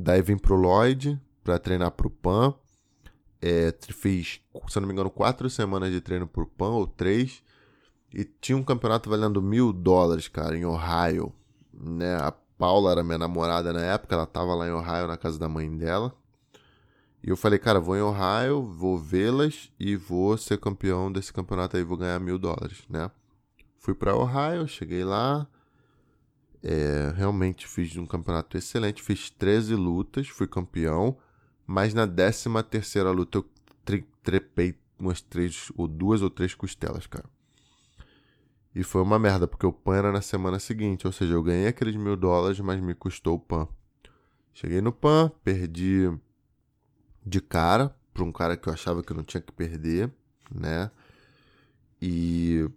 [0.00, 2.54] Daí vim pro Lloyd para treinar pro PAN.
[3.42, 7.42] É, fiz, se não me engano, quatro semanas de treino pro PAN, ou três.
[8.10, 11.30] E tinha um campeonato valendo mil dólares, cara, em Ohio.
[11.70, 12.16] Né?
[12.56, 15.70] Paula era minha namorada na época, ela tava lá em Ohio na casa da mãe
[15.76, 16.14] dela.
[17.22, 21.76] E eu falei, cara, vou em Ohio, vou vê-las e vou ser campeão desse campeonato
[21.76, 23.10] aí, vou ganhar mil dólares, né?
[23.78, 25.48] Fui para Ohio, cheguei lá,
[26.62, 31.16] é, realmente fiz um campeonato excelente, fiz 13 lutas, fui campeão,
[31.66, 33.46] mas na 13 terceira luta eu
[34.22, 37.24] trepei umas três, ou duas ou três costelas, cara.
[38.74, 41.68] E foi uma merda, porque o PAN era na semana seguinte, ou seja, eu ganhei
[41.68, 43.66] aqueles mil dólares, mas me custou o PAN.
[44.52, 46.12] Cheguei no PAN, perdi
[47.28, 50.10] de cara para um cara que eu achava que não tinha que perder,
[50.52, 50.90] né?
[52.00, 52.68] E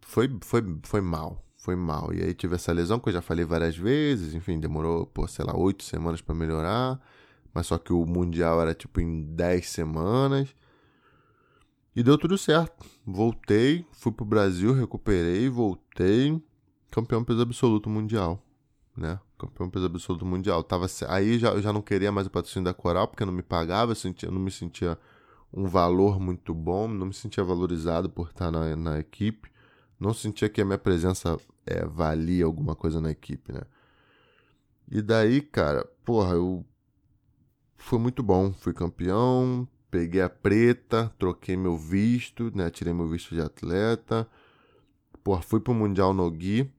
[0.00, 2.12] foi, foi, foi mal, foi mal.
[2.12, 5.44] E aí tive essa lesão que eu já falei várias vezes, enfim, demorou, pô, sei
[5.44, 7.00] lá, oito semanas para melhorar,
[7.54, 10.54] mas só que o Mundial era tipo em dez semanas.
[11.94, 12.86] E deu tudo certo.
[13.06, 16.42] Voltei, fui pro Brasil, recuperei, voltei,
[16.90, 18.42] campeão peso absoluto mundial,
[18.94, 19.18] né?
[19.38, 20.62] Campeão peso absoluto mundial.
[20.62, 23.42] Tava, aí já, eu já não queria mais o patrocínio da Coral, porque não me
[23.42, 24.98] pagava, eu, sentia, eu não me sentia
[25.52, 29.50] um valor muito bom, não me sentia valorizado por estar na, na equipe,
[29.98, 33.62] não sentia que a minha presença é, valia alguma coisa na equipe, né?
[34.90, 36.64] E daí, cara, porra, eu.
[37.76, 42.70] Foi muito bom, fui campeão, peguei a preta, troquei meu visto, né?
[42.70, 44.28] Tirei meu visto de atleta.
[45.22, 46.70] Porra, fui pro Mundial no Gui,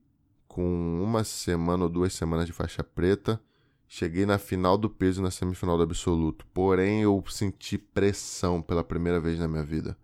[0.58, 3.40] com uma semana ou duas semanas de faixa preta.
[3.86, 6.44] Cheguei na final do peso na semifinal do absoluto.
[6.52, 9.96] Porém, eu senti pressão pela primeira vez na minha vida.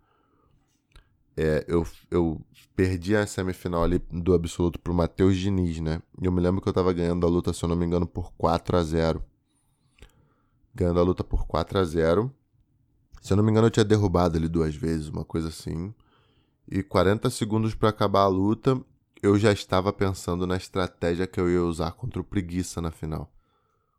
[1.36, 2.40] É, eu, eu
[2.76, 6.00] perdi a semifinal ali do absoluto pro Matheus Diniz, né?
[6.22, 8.06] E eu me lembro que eu tava ganhando a luta, se eu não me engano,
[8.06, 9.24] por 4 a 0
[10.72, 12.32] Ganhando a luta por 4 a 0
[13.20, 15.92] Se eu não me engano, eu tinha derrubado ele duas vezes, uma coisa assim.
[16.70, 18.80] E 40 segundos para acabar a luta,
[19.24, 23.32] eu já estava pensando na estratégia que eu ia usar contra o Preguiça na final.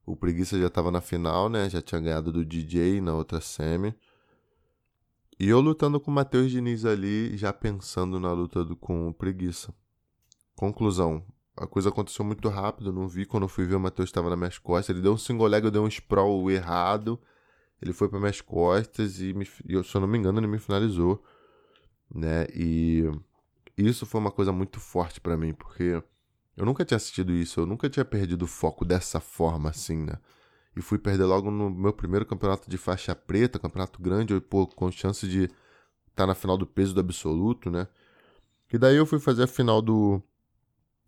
[0.05, 1.67] O Preguiça já estava na final, né?
[1.67, 3.95] Já tinha ganhado do DJ na outra semi.
[5.39, 9.13] E eu lutando com o Matheus Diniz ali, já pensando na luta do, com o
[9.15, 9.73] Preguiça.
[10.55, 11.25] Conclusão.
[11.57, 13.25] A coisa aconteceu muito rápido, não vi.
[13.25, 14.95] Quando eu fui ver, o Matheus estava nas minhas costas.
[14.95, 17.19] Ele deu um single leg, eu dei um sprawl errado.
[17.81, 20.59] Ele foi para minhas costas e, me, eu, se eu não me engano, ele me
[20.59, 21.23] finalizou.
[22.13, 22.45] Né?
[22.53, 23.09] E
[23.77, 26.01] isso foi uma coisa muito forte para mim, porque
[26.55, 30.17] eu nunca tinha assistido isso, eu nunca tinha perdido o foco dessa forma assim, né?
[30.75, 34.67] E fui perder logo no meu primeiro campeonato de faixa preta, campeonato grande, eu, pô,
[34.67, 35.53] com chance de estar
[36.15, 37.87] tá na final do peso do absoluto, né?
[38.71, 40.21] E daí eu fui fazer a final do,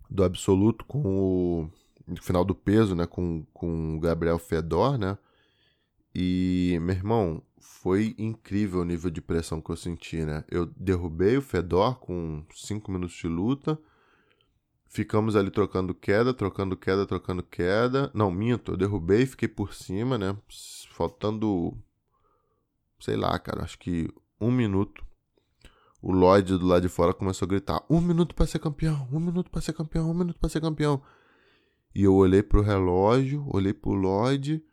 [0.09, 1.69] do absoluto com
[2.07, 5.17] o final do peso, né, com, com o Gabriel Fedor, né?
[6.15, 10.43] E, meu irmão, foi incrível o nível de pressão que eu senti, né?
[10.49, 13.79] Eu derrubei o Fedor com 5 minutos de luta.
[14.85, 18.11] Ficamos ali trocando queda, trocando queda, trocando queda.
[18.13, 20.37] Não, minto, eu derrubei, fiquei por cima, né?
[20.89, 21.77] Faltando,
[22.99, 24.07] sei lá, cara, acho que
[24.39, 25.05] um minuto.
[25.99, 29.19] O Lloyd do lado de fora começou a gritar: Um minuto para ser campeão, um
[29.19, 31.01] minuto para ser campeão, um minuto para ser campeão.
[31.93, 34.63] E eu olhei pro relógio, olhei pro Lloyd,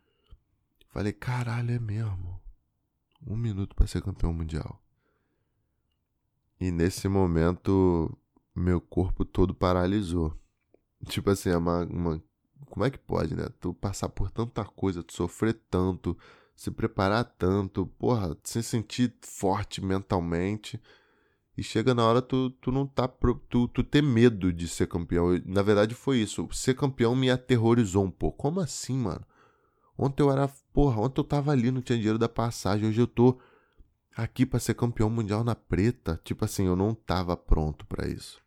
[0.91, 2.34] falei: Caralho, é mesmo
[3.25, 4.81] um minuto para ser campeão mundial.
[6.59, 8.17] E nesse momento,
[8.55, 10.33] meu corpo todo paralisou.
[11.07, 12.23] Tipo assim, é uma, uma.
[12.69, 13.47] Como é que pode, né?
[13.59, 16.17] Tu passar por tanta coisa, tu sofrer tanto,
[16.55, 20.81] se preparar tanto, porra, se sentir forte mentalmente.
[21.57, 23.07] E chega na hora tu, tu não tá.
[23.07, 25.39] Tu, tu ter medo de ser campeão.
[25.45, 26.47] Na verdade foi isso.
[26.51, 28.37] Ser campeão me aterrorizou um pouco.
[28.37, 29.25] Como assim, mano?
[29.97, 30.49] Ontem eu era.
[30.75, 32.89] Porra, ontem eu tava ali, não tinha dinheiro da passagem.
[32.89, 33.39] Hoje eu tô
[34.13, 36.19] aqui para ser campeão mundial na preta.
[36.21, 38.41] Tipo assim, eu não tava pronto para isso.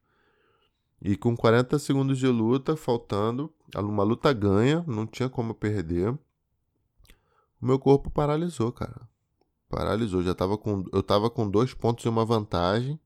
[1.01, 6.11] E com 40 segundos de luta, faltando, uma luta ganha, não tinha como perder.
[7.63, 9.09] O meu corpo paralisou, cara.
[9.67, 10.23] Paralisou.
[10.23, 13.01] Já tava com, eu tava com dois pontos e uma vantagem.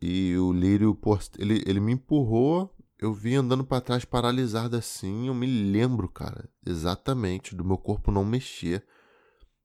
[0.00, 0.96] E o Lírio,
[1.40, 2.72] ele, ele me empurrou
[3.02, 8.12] eu vi andando para trás paralisado assim, eu me lembro, cara, exatamente do meu corpo
[8.12, 8.86] não mexer.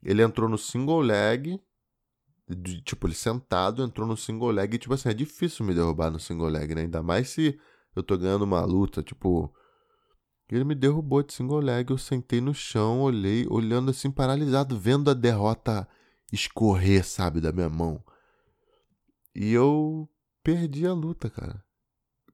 [0.02, 1.62] Ele entrou no single leg,
[2.50, 6.10] de, tipo, ele sentado, entrou no single leg, e tipo assim, é difícil me derrubar
[6.10, 6.82] no single leg, né?
[6.82, 7.60] Ainda mais se
[7.96, 9.54] eu tô ganhando uma luta, tipo,
[10.50, 15.12] ele me derrubou de single leg, eu sentei no chão, olhei, olhando assim paralisado, vendo
[15.12, 15.88] a derrota
[16.34, 18.04] escorrer, sabe, da minha mão.
[19.36, 20.10] E eu
[20.42, 21.67] perdi a luta, cara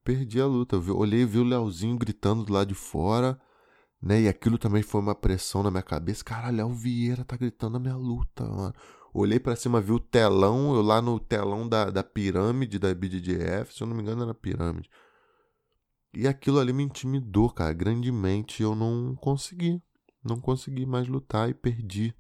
[0.04, 0.76] perdi a luta.
[0.76, 3.39] Eu olhei e vi o Leozinho gritando do lado de fora,
[4.01, 4.22] né?
[4.22, 6.24] E aquilo também foi uma pressão na minha cabeça.
[6.24, 8.74] Caralho, Léo Vieira tá gritando a minha luta, mano.
[9.14, 13.72] Olhei para cima, vi o telão, eu lá no telão da, da pirâmide da BDGF,
[13.74, 14.89] se eu não me engano era pirâmide.
[16.14, 18.62] E aquilo ali me intimidou, cara, grandemente.
[18.62, 19.82] Eu não consegui.
[20.24, 22.16] Não consegui mais lutar e perdi.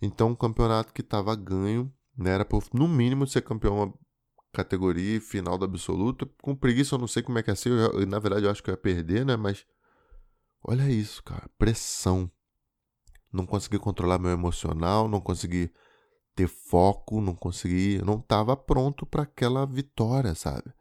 [0.00, 2.30] Então, um campeonato que tava ganho, né?
[2.30, 3.94] Era por, no mínimo, ser campeão
[4.52, 6.26] categoria final do absoluto.
[6.42, 7.70] Com preguiça, eu não sei como é que é assim.
[7.70, 9.36] Eu, eu, na verdade, eu acho que eu ia perder, né?
[9.36, 9.66] Mas
[10.62, 11.48] olha isso, cara.
[11.58, 12.30] Pressão.
[13.32, 15.72] Não consegui controlar meu emocional, não consegui
[16.34, 18.00] ter foco, não consegui.
[18.04, 20.72] Não tava pronto para aquela vitória, sabe?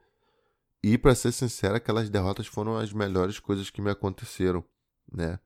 [0.83, 4.63] E para ser sincero, aquelas derrotas foram as melhores coisas que me aconteceram,
[5.11, 5.39] né?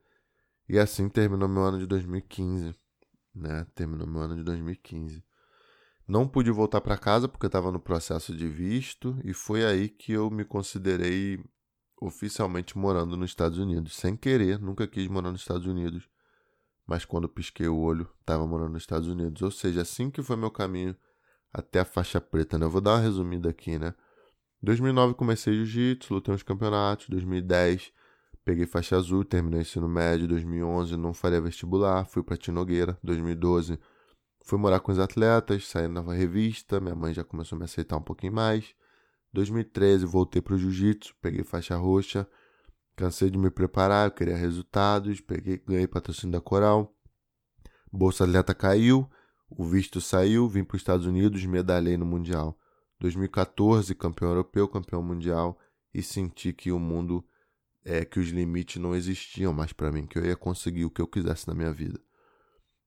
[0.68, 2.74] E assim terminou meu ano de 2015,
[3.34, 3.66] né?
[3.74, 5.22] Terminou meu ano de 2015.
[6.06, 9.88] Não pude voltar para casa porque eu estava no processo de visto e foi aí
[9.88, 11.42] que eu me considerei
[12.00, 16.08] oficialmente morando nos Estados Unidos, sem querer, nunca quis morar nos Estados Unidos.
[16.86, 19.42] Mas quando pisquei o olho, estava morando nos Estados Unidos.
[19.42, 20.96] Ou seja, assim que foi meu caminho
[21.52, 22.66] até a faixa preta, né?
[22.66, 23.92] Eu vou dar uma resumida aqui, né?
[24.62, 27.08] 2009 comecei jiu-jitsu, lutei uns campeonatos.
[27.08, 27.92] 2010
[28.44, 30.28] peguei faixa azul, terminei o ensino médio.
[30.28, 32.96] 2011 não faria vestibular, fui para Tinogueira.
[33.02, 33.80] 2012
[34.46, 36.80] fui morar com os atletas, saí na nova revista.
[36.80, 38.74] Minha mãe já começou a me aceitar um pouquinho mais.
[39.32, 42.26] 2013 voltei para o jiu-jitsu, peguei faixa roxa.
[42.94, 46.94] Cansei de me preparar, eu queria resultados, peguei, ganhei patrocínio da Coral.
[47.92, 49.10] Bolsa atleta caiu,
[49.50, 52.58] o visto saiu, vim para os Estados Unidos, medalhei no Mundial.
[53.00, 55.58] 2014, campeão europeu, campeão mundial,
[55.92, 57.22] e senti que o mundo,
[57.84, 61.00] é que os limites não existiam mais para mim, que eu ia conseguir o que
[61.00, 62.00] eu quisesse na minha vida.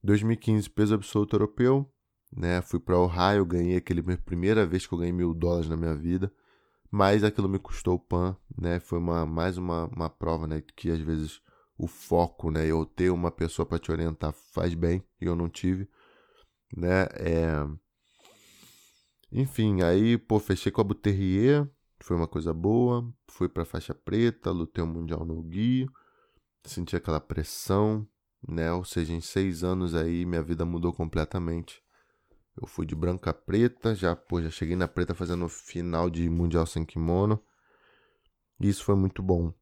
[0.04, 1.91] 2015, peso absoluto europeu,
[2.32, 2.62] né?
[2.62, 6.32] Fui para Ohio, ganhei aquele primeira vez que eu ganhei mil dólares na minha vida,
[6.91, 8.80] mas aquilo me custou o pan, né?
[8.80, 10.62] Foi uma mais uma, uma prova, né?
[10.76, 11.41] Que às vezes
[11.78, 12.66] o foco, né?
[12.66, 15.89] Eu ter uma pessoa para te orientar faz bem e eu não tive,
[16.76, 17.08] né?
[17.14, 17.66] É
[19.32, 21.70] enfim, aí, pô, fechei com a Buterrier,
[22.00, 23.08] foi uma coisa boa.
[23.28, 25.88] Fui pra faixa preta, lutei o Mundial no Gui,
[26.64, 28.08] senti aquela pressão,
[28.48, 28.72] né?
[28.72, 31.82] Ou seja, em seis anos aí minha vida mudou completamente.
[32.60, 36.30] Eu fui de branca a preta, já, pô, já cheguei na preta fazendo final de
[36.30, 37.42] Mundial sem kimono.
[38.60, 39.54] E isso foi muito bom.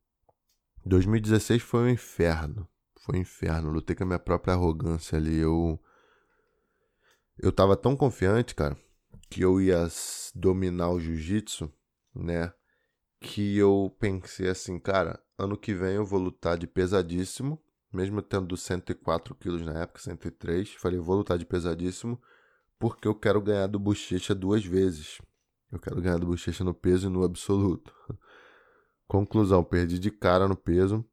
[0.86, 2.68] 2016 foi um inferno.
[3.00, 3.70] Foi um inferno.
[3.72, 5.38] Lutei com a minha própria arrogância ali.
[5.38, 5.80] Eu.
[7.38, 8.76] Eu tava tão confiante, cara
[9.30, 9.88] que eu ia
[10.34, 11.72] dominar o jiu-jitsu,
[12.16, 12.54] né?
[13.20, 17.62] Que eu pensei assim, cara, ano que vem eu vou lutar de pesadíssimo,
[17.98, 20.76] mesmo tendo 104 quilos na época, 103.
[20.76, 22.22] Falei, vou lutar de pesadíssimo
[22.78, 25.20] porque eu quero ganhar do Bochecha duas vezes.
[25.72, 27.92] Eu quero ganhar do Bochecha no peso e no absoluto.
[29.08, 31.04] Conclusão, perdi de cara no peso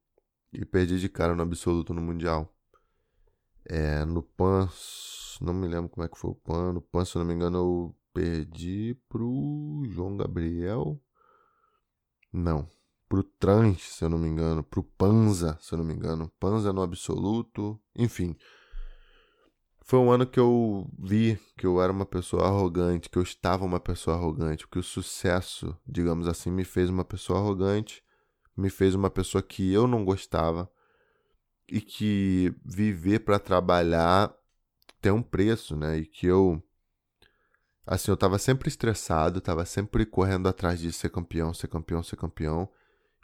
[0.52, 2.54] e perdi de cara no absoluto no Mundial.
[3.64, 4.68] É, no PAN,
[5.40, 6.74] não me lembro como é que foi o PAN.
[6.74, 11.00] No PAN, se não me engano, eu perdi pro João Gabriel.
[12.30, 12.68] Não,
[13.14, 16.72] pro Trans, se eu não me engano, pro Panza, se eu não me engano, Panza
[16.72, 18.36] no absoluto, enfim.
[19.82, 23.64] Foi um ano que eu vi que eu era uma pessoa arrogante, que eu estava
[23.64, 28.02] uma pessoa arrogante, que o sucesso, digamos assim, me fez uma pessoa arrogante,
[28.56, 30.68] me fez uma pessoa que eu não gostava
[31.68, 34.34] e que viver para trabalhar
[35.00, 35.98] tem um preço, né?
[35.98, 36.60] E que eu
[37.86, 42.16] Assim, eu tava sempre estressado, tava sempre correndo atrás de ser campeão, ser campeão, ser
[42.16, 42.68] campeão.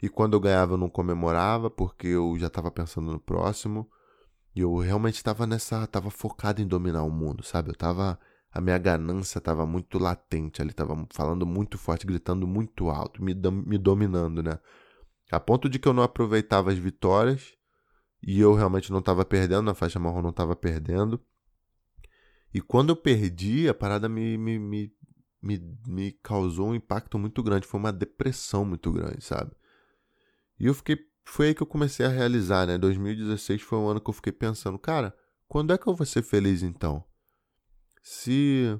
[0.01, 3.89] E quando eu ganhava, eu não comemorava, porque eu já tava pensando no próximo.
[4.55, 5.85] E eu realmente tava nessa.
[5.87, 7.69] tava focado em dominar o mundo, sabe?
[7.69, 8.19] Eu tava.
[8.51, 13.33] A minha ganância tava muito latente ali, tava falando muito forte, gritando muito alto, me,
[13.33, 14.59] me dominando, né?
[15.31, 17.53] A ponto de que eu não aproveitava as vitórias
[18.21, 21.17] e eu realmente não estava perdendo, na faixa marrom não estava perdendo.
[22.53, 24.93] E quando eu perdi, a parada me, me, me,
[25.41, 27.65] me, me causou um impacto muito grande.
[27.65, 29.51] Foi uma depressão muito grande, sabe?
[30.61, 30.95] E eu fiquei.
[31.25, 32.77] Foi aí que eu comecei a realizar, né?
[32.77, 35.15] 2016 foi um ano que eu fiquei pensando, cara,
[35.47, 37.03] quando é que eu vou ser feliz então?
[38.03, 38.79] Se.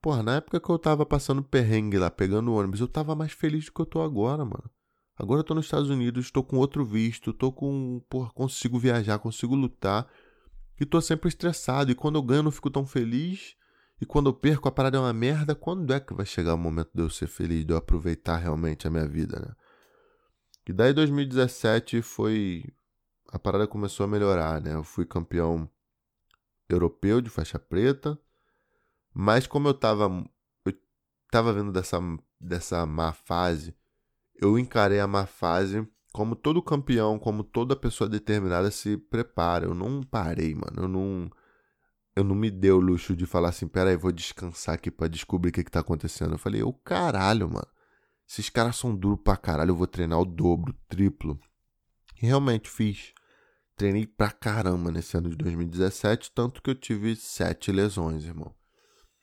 [0.00, 3.64] Porra, na época que eu tava passando perrengue lá, pegando ônibus, eu tava mais feliz
[3.64, 4.70] do que eu tô agora, mano.
[5.16, 8.00] Agora eu tô nos Estados Unidos, estou com outro visto, tô com.
[8.08, 10.08] Porra, consigo viajar, consigo lutar.
[10.80, 11.90] E tô sempre estressado.
[11.90, 13.56] E quando eu ganho, eu não fico tão feliz.
[14.00, 15.56] E quando eu perco, a parada é uma merda.
[15.56, 18.86] Quando é que vai chegar o momento de eu ser feliz, de eu aproveitar realmente
[18.86, 19.52] a minha vida, né?
[20.68, 22.64] E daí 2017 foi.
[23.32, 24.74] A parada começou a melhorar, né?
[24.74, 25.68] Eu fui campeão
[26.68, 28.18] europeu de faixa preta.
[29.14, 30.08] Mas como eu tava.
[30.66, 30.74] Eu
[31.30, 31.98] tava vendo dessa,
[32.38, 33.74] dessa má fase,
[34.34, 39.64] eu encarei a má fase como todo campeão, como toda pessoa determinada se prepara.
[39.64, 40.82] Eu não parei, mano.
[40.82, 41.30] Eu não
[42.14, 45.50] eu não me dei o luxo de falar assim, peraí, vou descansar aqui para descobrir
[45.50, 46.32] o que, que tá acontecendo.
[46.34, 47.68] Eu falei, o caralho, mano.
[48.28, 51.40] Esses caras são duros pra caralho, eu vou treinar o dobro, triplo.
[52.22, 53.14] E realmente fiz.
[53.74, 58.54] Treinei pra caramba nesse ano de 2017, tanto que eu tive sete lesões, irmão.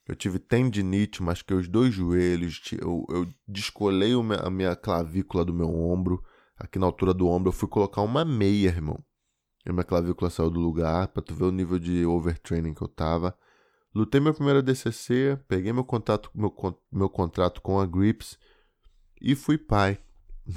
[0.08, 5.70] Eu tive tendinite, machuquei os dois joelhos, eu, eu descolei a minha clavícula do meu
[5.70, 6.24] ombro,
[6.58, 9.04] aqui na altura do ombro, eu fui colocar uma meia, irmão.
[9.66, 12.88] E minha clavícula saiu do lugar, pra tu ver o nível de overtraining que eu
[12.88, 13.38] tava.
[13.94, 16.54] Lutei meu primeiro DCC, peguei meu, contato, meu,
[16.92, 18.38] meu contrato com a Grips
[19.22, 20.00] e fui pai,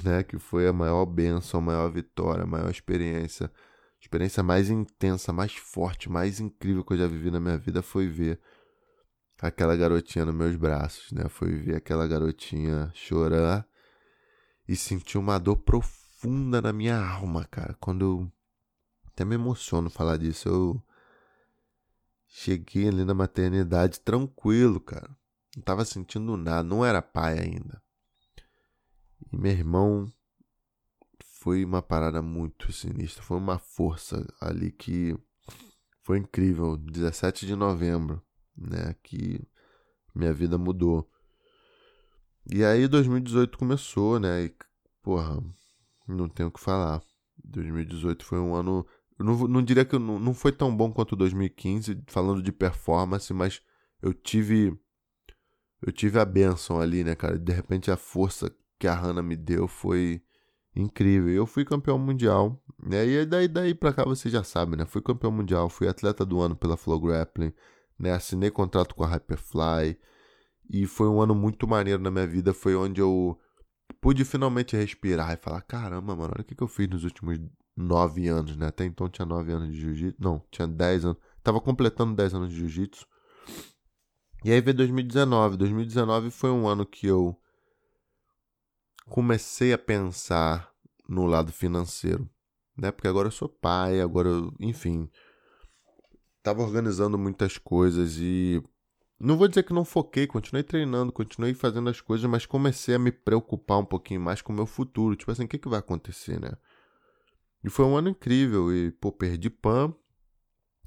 [0.03, 0.23] né?
[0.23, 3.51] Que foi a maior benção, a maior vitória, a maior experiência.
[3.99, 8.07] experiência mais intensa, mais forte, mais incrível que eu já vivi na minha vida foi
[8.07, 8.39] ver
[9.41, 11.27] aquela garotinha nos meus braços, né?
[11.29, 13.67] Foi ver aquela garotinha chorar
[14.67, 17.75] e sentir uma dor profunda na minha alma, cara.
[17.79, 18.31] Quando eu
[19.07, 20.83] até me emociono falar disso, eu
[22.27, 25.09] cheguei ali na maternidade tranquilo, cara.
[25.55, 27.81] Não tava sentindo nada, não era pai ainda.
[29.31, 30.11] E meu irmão
[31.39, 35.17] foi uma parada muito sinistra, foi uma força ali que
[36.03, 36.75] foi incrível.
[36.75, 38.21] 17 de novembro,
[38.57, 38.95] né?
[39.03, 39.39] Que
[40.13, 41.09] minha vida mudou.
[42.51, 44.45] E aí 2018 começou, né?
[44.45, 44.55] E,
[45.03, 45.41] porra,
[46.07, 47.01] não tenho o que falar.
[47.43, 48.85] 2018 foi um ano.
[49.17, 53.31] Eu não, não diria que não, não foi tão bom quanto 2015, falando de performance,
[53.33, 53.61] mas
[54.01, 54.77] eu tive.
[55.81, 57.39] Eu tive a benção ali, né, cara?
[57.39, 60.21] De repente a força que a Hannah me deu foi
[60.75, 61.33] incrível.
[61.33, 63.05] Eu fui campeão mundial, né?
[63.05, 64.85] E daí, daí pra cá você já sabe, né?
[64.85, 67.53] Fui campeão mundial, fui atleta do ano pela Flow Grappling
[67.99, 68.13] né?
[68.13, 69.99] Assinei contrato com a Hyperfly
[70.69, 72.53] e foi um ano muito maneiro na minha vida.
[72.53, 73.37] Foi onde eu
[73.99, 77.37] pude finalmente respirar e falar: caramba, mano, olha o que, que eu fiz nos últimos
[77.75, 78.67] nove anos, né?
[78.67, 80.17] Até então tinha nove anos de jiu-jitsu.
[80.19, 81.17] Não, tinha dez anos.
[81.43, 83.05] Tava completando dez anos de jiu-jitsu.
[84.45, 85.57] E aí veio 2019.
[85.57, 87.37] 2019 foi um ano que eu
[89.09, 90.71] comecei a pensar
[91.07, 92.29] no lado financeiro,
[92.77, 92.91] né?
[92.91, 95.09] Porque agora eu sou pai, agora eu, enfim,
[96.41, 98.61] tava organizando muitas coisas e
[99.19, 102.99] não vou dizer que não foquei, continuei treinando, continuei fazendo as coisas, mas comecei a
[102.99, 105.15] me preocupar um pouquinho mais com o meu futuro.
[105.15, 106.51] Tipo assim, o que, que vai acontecer, né?
[107.61, 108.73] E foi um ano incrível.
[108.73, 109.93] E, pô, perdi PAN,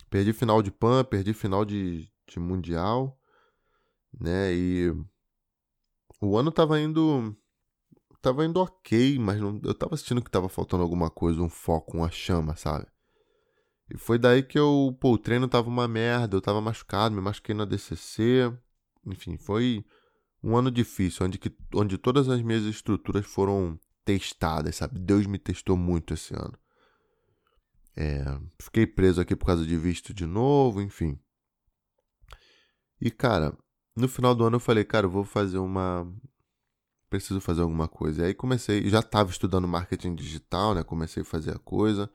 [0.09, 3.21] perdi final de PAN, perdi final de, de Mundial,
[4.19, 4.55] né?
[4.55, 4.91] E
[6.19, 7.37] o ano tava indo.
[8.23, 11.97] Tava indo ok, mas não, eu tava sentindo que tava faltando alguma coisa, um foco,
[11.97, 12.87] uma chama, sabe?
[13.91, 17.21] E foi daí que eu, pô, o treino tava uma merda, eu tava machucado, me
[17.21, 18.53] machuquei na DCC.
[19.05, 19.85] Enfim, foi
[20.43, 24.99] um ano difícil, onde, que, onde todas as minhas estruturas foram testadas, sabe?
[24.99, 26.57] Deus me testou muito esse ano.
[27.97, 28.25] É,
[28.59, 31.19] fiquei preso aqui por causa de visto de novo, enfim.
[33.01, 33.57] E, cara,
[33.97, 36.11] no final do ano eu falei, cara, eu vou fazer uma.
[37.13, 38.23] Preciso fazer alguma coisa.
[38.23, 40.83] E aí comecei, já estava estudando marketing digital, né?
[40.83, 42.09] Comecei a fazer a coisa.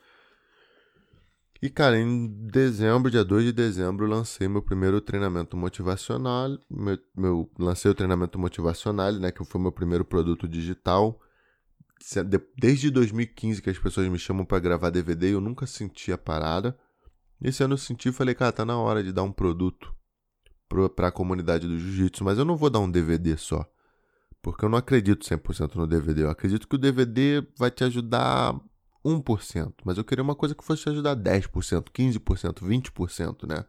[1.61, 6.57] E, cara, em dezembro, dia 2 de dezembro, lancei meu primeiro treinamento motivacional.
[6.67, 9.31] Meu, meu, lancei o treinamento motivacional, né?
[9.31, 11.21] Que foi meu primeiro produto digital.
[12.57, 16.75] Desde 2015 que as pessoas me chamam para gravar DVD, eu nunca senti a parada.
[17.39, 19.93] Esse ano eu senti e falei, cara, tá na hora de dar um produto
[20.95, 23.63] para a comunidade do jiu-jitsu, mas eu não vou dar um DVD só.
[24.51, 26.23] Porque eu não acredito 100% no DVD.
[26.23, 28.57] Eu acredito que o DVD vai te ajudar
[29.03, 33.65] 1%, mas eu queria uma coisa que fosse te ajudar 10%, 15%, 20%, né?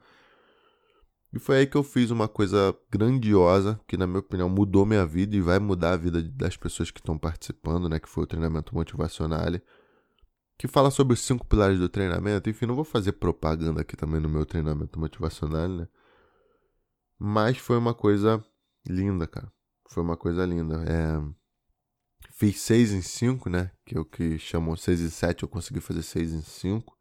[1.33, 5.05] E foi aí que eu fiz uma coisa grandiosa, que na minha opinião mudou minha
[5.05, 7.99] vida e vai mudar a vida das pessoas que estão participando, né?
[7.99, 9.51] Que foi o treinamento motivacional,
[10.57, 12.49] que fala sobre os cinco pilares do treinamento.
[12.49, 15.89] Enfim, não vou fazer propaganda aqui também no meu treinamento motivacional, né?
[17.19, 18.41] Mas foi uma coisa
[18.87, 19.53] linda, cara.
[19.89, 20.85] Foi uma coisa linda.
[20.87, 21.39] É
[22.39, 23.73] Fiz 6 em 5, né?
[23.85, 26.97] Que é o que chamam 6 em 7, eu consegui fazer 6 em 5.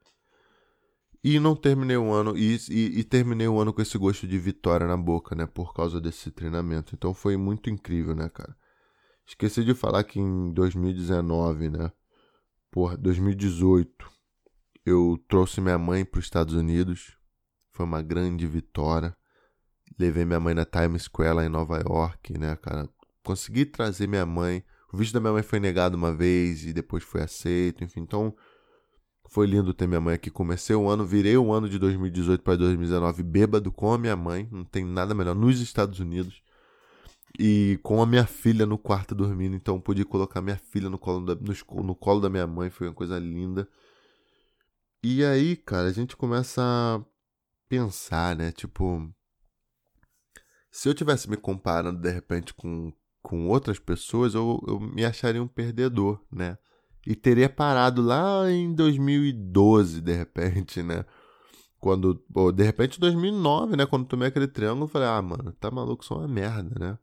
[1.23, 4.35] E não terminei o ano, e, e, e, terminei o ano com esse gosto de
[4.39, 5.45] vitória na boca, né?
[5.45, 6.95] Por causa desse treinamento.
[6.95, 8.57] Então foi muito incrível, né, cara?
[9.27, 11.91] Esqueci de falar que em 2019, né?
[12.71, 14.09] Porra, 2018,
[14.85, 17.15] eu trouxe minha mãe para os Estados Unidos.
[17.73, 19.15] Foi uma grande vitória.
[19.99, 22.87] Levei minha mãe na Times Square lá em Nova York, né, cara?
[23.23, 27.03] Consegui trazer minha mãe o visto da minha mãe foi negado uma vez e depois
[27.03, 27.99] foi aceito, enfim.
[27.99, 28.33] Então,
[29.29, 30.31] foi lindo ter minha mãe aqui.
[30.31, 34.47] Comecei o ano, virei o ano de 2018 para 2019 bêbado com a minha mãe.
[34.51, 36.41] Não tem nada melhor nos Estados Unidos.
[37.37, 39.55] E com a minha filha no quarto dormindo.
[39.55, 42.69] Então, pude colocar minha filha no colo da, no, no colo da minha mãe.
[42.69, 43.67] Foi uma coisa linda.
[45.03, 47.03] E aí, cara, a gente começa a
[47.67, 48.53] pensar, né?
[48.53, 49.13] Tipo,
[50.77, 55.43] se eu tivesse me comparando de repente com com outras pessoas, eu, eu me acharia
[55.43, 56.57] um perdedor, né?
[57.05, 61.03] E teria parado lá em 2012, de repente, né?
[61.79, 63.85] Quando, ou de repente 2009, né?
[63.85, 66.97] Quando tomei aquele triângulo, eu falei, ah, mano, tá maluco, só uma merda, né?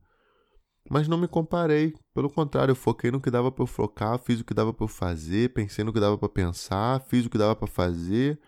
[0.88, 4.40] Mas não me comparei, pelo contrário, eu foquei no que dava para eu focar, fiz
[4.40, 7.36] o que dava para eu fazer, pensei no que dava para pensar, fiz o que
[7.36, 8.40] dava para fazer.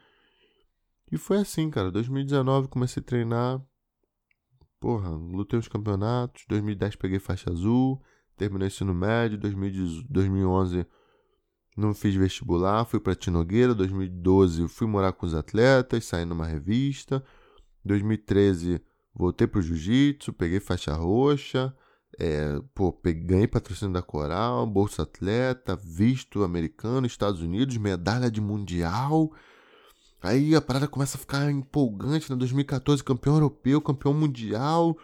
[1.10, 1.90] E foi assim, cara.
[1.90, 3.60] 2019 comecei a treinar.
[4.80, 6.44] Porra, lutei os campeonatos.
[6.48, 8.02] 2010 peguei faixa azul,
[8.36, 9.38] terminei ensino médio.
[9.38, 10.86] 2011
[11.76, 13.74] não fiz vestibular, fui para Tinogueira.
[13.74, 17.24] 2012 fui morar com os atletas, saí numa revista.
[17.84, 18.80] 2013
[19.14, 21.74] voltei pro jiu-jitsu, peguei faixa roxa.
[22.18, 29.30] É, pô, ganhei patrocínio da Coral, Bolsa Atleta, visto americano, Estados Unidos, medalha de mundial.
[30.22, 32.36] Aí a parada começa a ficar empolgante, né?
[32.36, 34.96] 2014, campeão europeu, campeão mundial.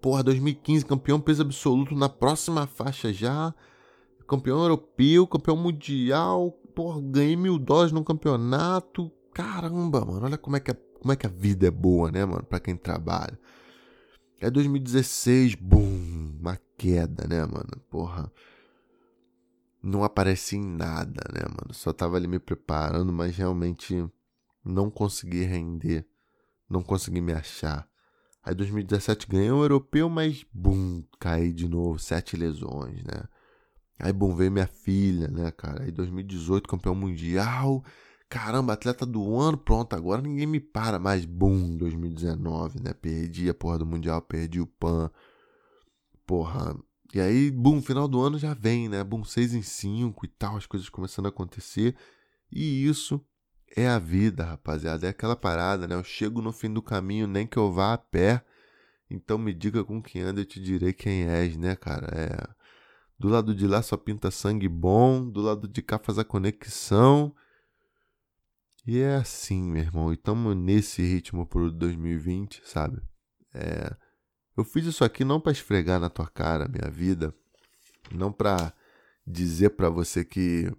[0.00, 3.54] Porra, 2015, campeão peso absoluto na próxima faixa já.
[4.26, 6.50] Campeão europeu, campeão mundial.
[6.74, 9.10] Porra, ganhei mil dólares no campeonato.
[9.32, 12.24] Caramba, mano, olha como é que a, como é que a vida é boa, né,
[12.24, 13.38] mano, pra quem trabalha.
[14.40, 17.80] É 2016, boom, uma queda, né, mano?
[17.90, 18.30] Porra.
[19.86, 21.72] Não apareci em nada, né, mano?
[21.72, 24.04] Só tava ali me preparando, mas realmente
[24.64, 26.06] não consegui render.
[26.68, 27.88] Não consegui me achar.
[28.42, 33.24] Aí 2017 ganhei o europeu, mas bum, caí de novo, sete lesões, né?
[33.98, 35.84] Aí bom, veio minha filha, né, cara?
[35.84, 37.84] Aí 2018 campeão mundial,
[38.28, 41.24] Caramba, atleta do ano, pronto, agora ninguém me para mais.
[41.24, 42.92] Boom, 2019, né?
[42.92, 45.10] Perdi a porra do Mundial, perdi o PAN.
[46.26, 46.76] Porra.
[47.14, 49.02] E aí, boom, final do ano já vem, né?
[49.04, 51.96] Boom, 6 em 5 e tal, as coisas começando a acontecer.
[52.50, 53.24] E isso
[53.76, 55.06] é a vida, rapaziada.
[55.06, 55.94] É aquela parada, né?
[55.94, 58.44] Eu chego no fim do caminho, nem que eu vá a pé.
[59.08, 62.08] Então me diga com quem anda, eu te direi quem és, né, cara?
[62.12, 62.56] É.
[63.18, 67.34] Do lado de lá só pinta sangue bom, do lado de cá faz a conexão.
[68.86, 70.10] E é assim, meu irmão.
[70.12, 73.00] E estamos nesse ritmo pro 2020, sabe?
[73.54, 73.96] É,
[74.56, 77.34] eu fiz isso aqui não para esfregar na tua cara minha vida,
[78.10, 78.72] não para
[79.26, 80.70] dizer para você que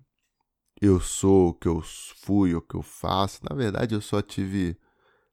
[0.82, 3.40] eu sou o que eu fui, o que eu faço.
[3.50, 4.78] Na verdade, eu só tive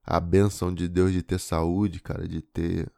[0.03, 2.91] a benção de Deus de ter saúde, cara, de ter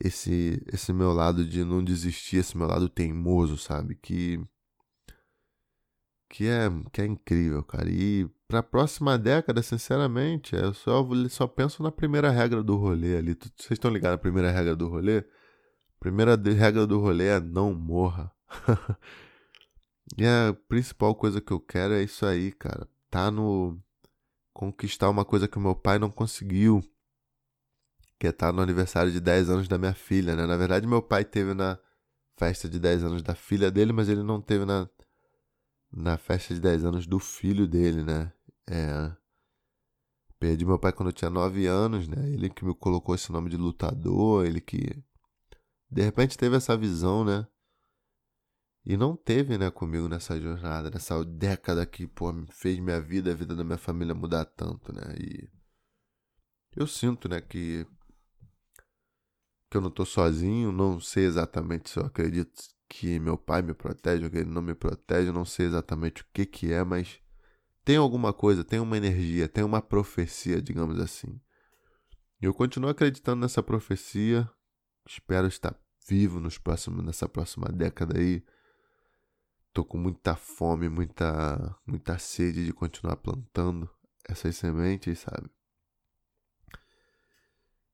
[0.00, 3.94] esse esse meu lado de não desistir, esse meu lado teimoso, sabe?
[3.94, 4.40] Que
[6.32, 7.90] que é que é incrível, cara.
[7.90, 13.18] E para a próxima década, sinceramente, eu só, só penso na primeira regra do rolê
[13.18, 13.34] ali.
[13.34, 15.24] Vocês estão ligados na primeira regra do rolê?
[16.00, 18.32] Primeira regra do rolê é não morra.
[20.16, 22.88] e a principal coisa que eu quero é isso aí, cara.
[23.10, 23.78] Tá no.
[24.54, 26.82] Conquistar uma coisa que o meu pai não conseguiu.
[28.18, 30.46] Que é tá no aniversário de 10 anos da minha filha, né?
[30.46, 31.78] Na verdade, meu pai teve na
[32.38, 34.88] festa de 10 anos da filha dele, mas ele não teve na,
[35.92, 38.32] na festa de 10 anos do filho dele, né?
[38.66, 39.14] É.
[40.38, 42.30] Perdi meu pai quando eu tinha 9 anos, né?
[42.30, 45.02] Ele que me colocou esse nome de lutador, ele que
[45.90, 47.46] de repente teve essa visão, né?
[48.84, 53.34] E não teve, né, comigo nessa jornada, nessa década que, pô, fez minha vida, a
[53.34, 55.02] vida da minha família mudar tanto, né?
[55.20, 55.48] E
[56.74, 57.86] eu sinto, né, que
[59.70, 62.52] que eu não tô sozinho, não sei exatamente se eu acredito
[62.92, 66.26] que meu pai me protege ou que ele não me protege, não sei exatamente o
[66.30, 67.18] que que é, mas
[67.82, 71.40] tem alguma coisa, tem uma energia, tem uma profecia, digamos assim.
[72.38, 74.46] E eu continuo acreditando nessa profecia.
[75.08, 75.74] Espero estar
[76.06, 78.44] vivo nos próximos, nessa próxima década aí.
[79.72, 83.88] Tô com muita fome, muita, muita sede de continuar plantando
[84.28, 85.48] essas sementes, sabe?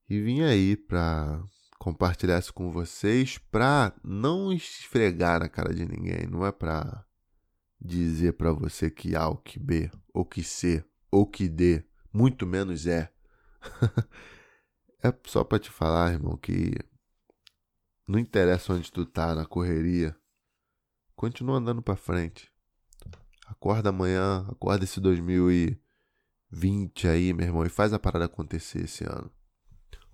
[0.09, 1.41] E vim aí pra
[1.79, 7.05] compartilhar isso com vocês, pra não esfregar na cara de ninguém, não é pra
[7.81, 12.47] dizer para você que A ou que B, ou que C, ou que D, muito
[12.47, 13.13] menos é.
[15.03, 16.73] é só para te falar, irmão, que
[18.07, 20.17] não interessa onde tu tá na correria,
[21.15, 22.51] continua andando para frente.
[23.47, 29.31] Acorda amanhã, acorda esse 2020 aí, meu irmão, e faz a parada acontecer esse ano.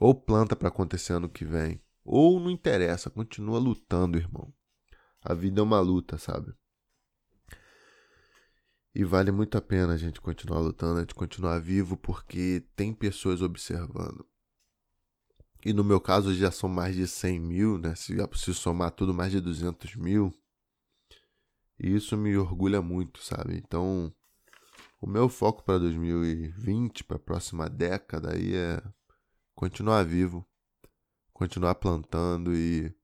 [0.05, 4.53] Ou planta para acontecer ano que vem, ou não interessa, continua lutando, irmão.
[5.23, 6.55] A vida é uma luta, sabe?
[8.95, 12.93] E vale muito a pena a gente continuar lutando, a gente continuar vivo, porque tem
[12.93, 14.29] pessoas observando.
[15.65, 17.95] E no meu caso já são mais de 100 mil, né?
[17.95, 20.31] Se, se somar tudo, mais de 200 mil.
[21.81, 23.57] E isso me orgulha muito, sabe?
[23.57, 24.13] Então,
[25.01, 28.83] o meu foco para 2020, para a próxima década, aí é
[29.55, 30.47] continuar vivo,
[31.33, 32.95] continuar plantando e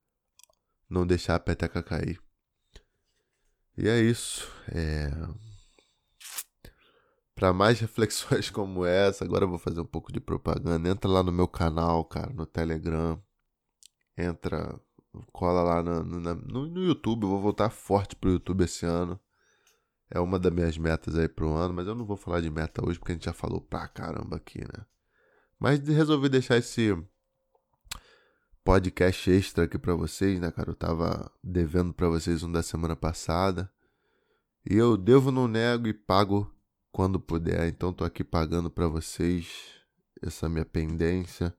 [0.89, 2.21] não deixar a peteca cair.
[3.77, 4.51] E é isso.
[4.69, 5.11] É...
[7.35, 10.89] Para mais reflexões como essa, agora eu vou fazer um pouco de propaganda.
[10.89, 13.23] Entra lá no meu canal, cara, no Telegram.
[14.17, 14.79] Entra,
[15.33, 17.23] cola lá no, no, YouTube.
[17.23, 19.19] Eu vou voltar forte pro YouTube esse ano.
[20.11, 22.85] É uma das minhas metas aí pro ano, mas eu não vou falar de meta
[22.85, 24.85] hoje porque a gente já falou pra caramba aqui, né?
[25.61, 26.97] Mas resolvi deixar esse
[28.65, 30.71] podcast extra aqui para vocês, né, cara?
[30.71, 33.71] Eu tava devendo para vocês um da semana passada.
[34.69, 36.51] E eu devo, não nego e pago
[36.91, 37.69] quando puder.
[37.69, 39.49] Então tô aqui pagando para vocês
[40.23, 41.55] essa minha pendência.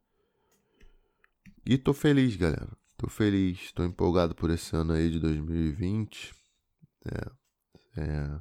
[1.63, 2.75] E tô feliz, galera.
[2.97, 6.33] Tô feliz, tô empolgado por esse ano aí de 2020.
[7.05, 8.39] É, é,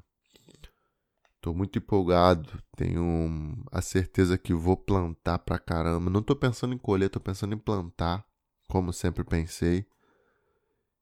[1.41, 2.63] tô muito empolgado.
[2.77, 6.11] Tenho a certeza que vou plantar pra caramba.
[6.11, 8.25] Não tô pensando em colher, tô pensando em plantar,
[8.69, 9.87] como sempre pensei.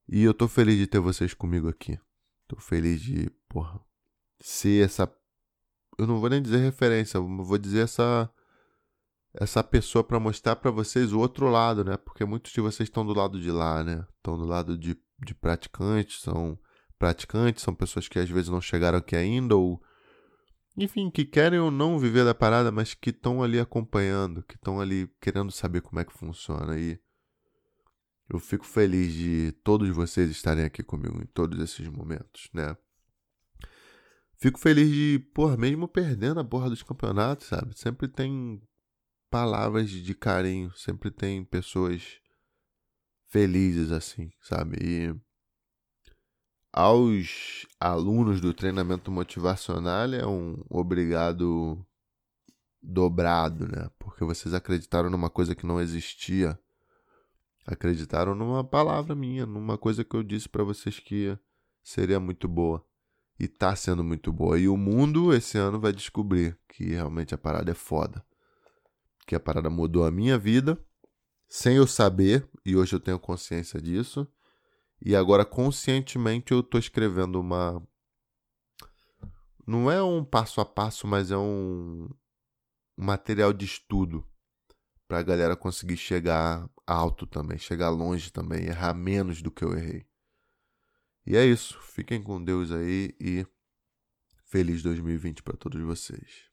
[0.09, 1.99] E eu tô feliz de ter vocês comigo aqui.
[2.47, 3.81] Tô feliz de, porra,
[4.41, 5.07] ser essa
[5.99, 8.31] eu não vou nem dizer referência, vou dizer essa
[9.35, 11.97] essa pessoa para mostrar para vocês o outro lado, né?
[11.97, 14.07] Porque muitos de vocês estão do lado de lá, né?
[14.17, 16.59] Estão do lado de, de praticantes, são
[16.99, 19.81] praticantes, são pessoas que às vezes não chegaram aqui ainda ou
[20.79, 24.81] enfim, que querem ou não viver da parada, mas que estão ali acompanhando, que estão
[24.81, 26.99] ali querendo saber como é que funciona e
[28.31, 32.77] eu fico feliz de todos vocês estarem aqui comigo em todos esses momentos, né?
[34.37, 37.77] Fico feliz de, porra, mesmo perdendo a porra dos campeonatos, sabe?
[37.77, 38.63] Sempre tem
[39.29, 42.21] palavras de carinho, sempre tem pessoas
[43.27, 44.77] felizes assim, sabe?
[44.81, 45.28] E
[46.73, 51.85] aos alunos do treinamento motivacional é um obrigado
[52.83, 53.91] dobrado, né?
[53.99, 56.59] Porque vocês acreditaram numa coisa que não existia.
[57.67, 61.37] Acreditaram numa palavra minha, numa coisa que eu disse para vocês que
[61.83, 62.85] seria muito boa
[63.39, 64.59] e tá sendo muito boa.
[64.59, 68.25] E o mundo esse ano vai descobrir que realmente a parada é foda.
[69.27, 70.79] Que a parada mudou a minha vida
[71.49, 74.29] sem eu saber, e hoje eu tenho consciência disso.
[75.01, 77.83] E agora conscientemente eu tô escrevendo uma
[79.69, 82.09] não é um passo a passo, mas é um
[82.97, 84.27] material de estudo
[85.07, 89.77] para a galera conseguir chegar alto também, chegar longe também, errar menos do que eu
[89.77, 90.07] errei.
[91.27, 91.79] E é isso.
[91.83, 93.47] Fiquem com Deus aí e
[94.47, 96.48] feliz 2020 para todos vocês.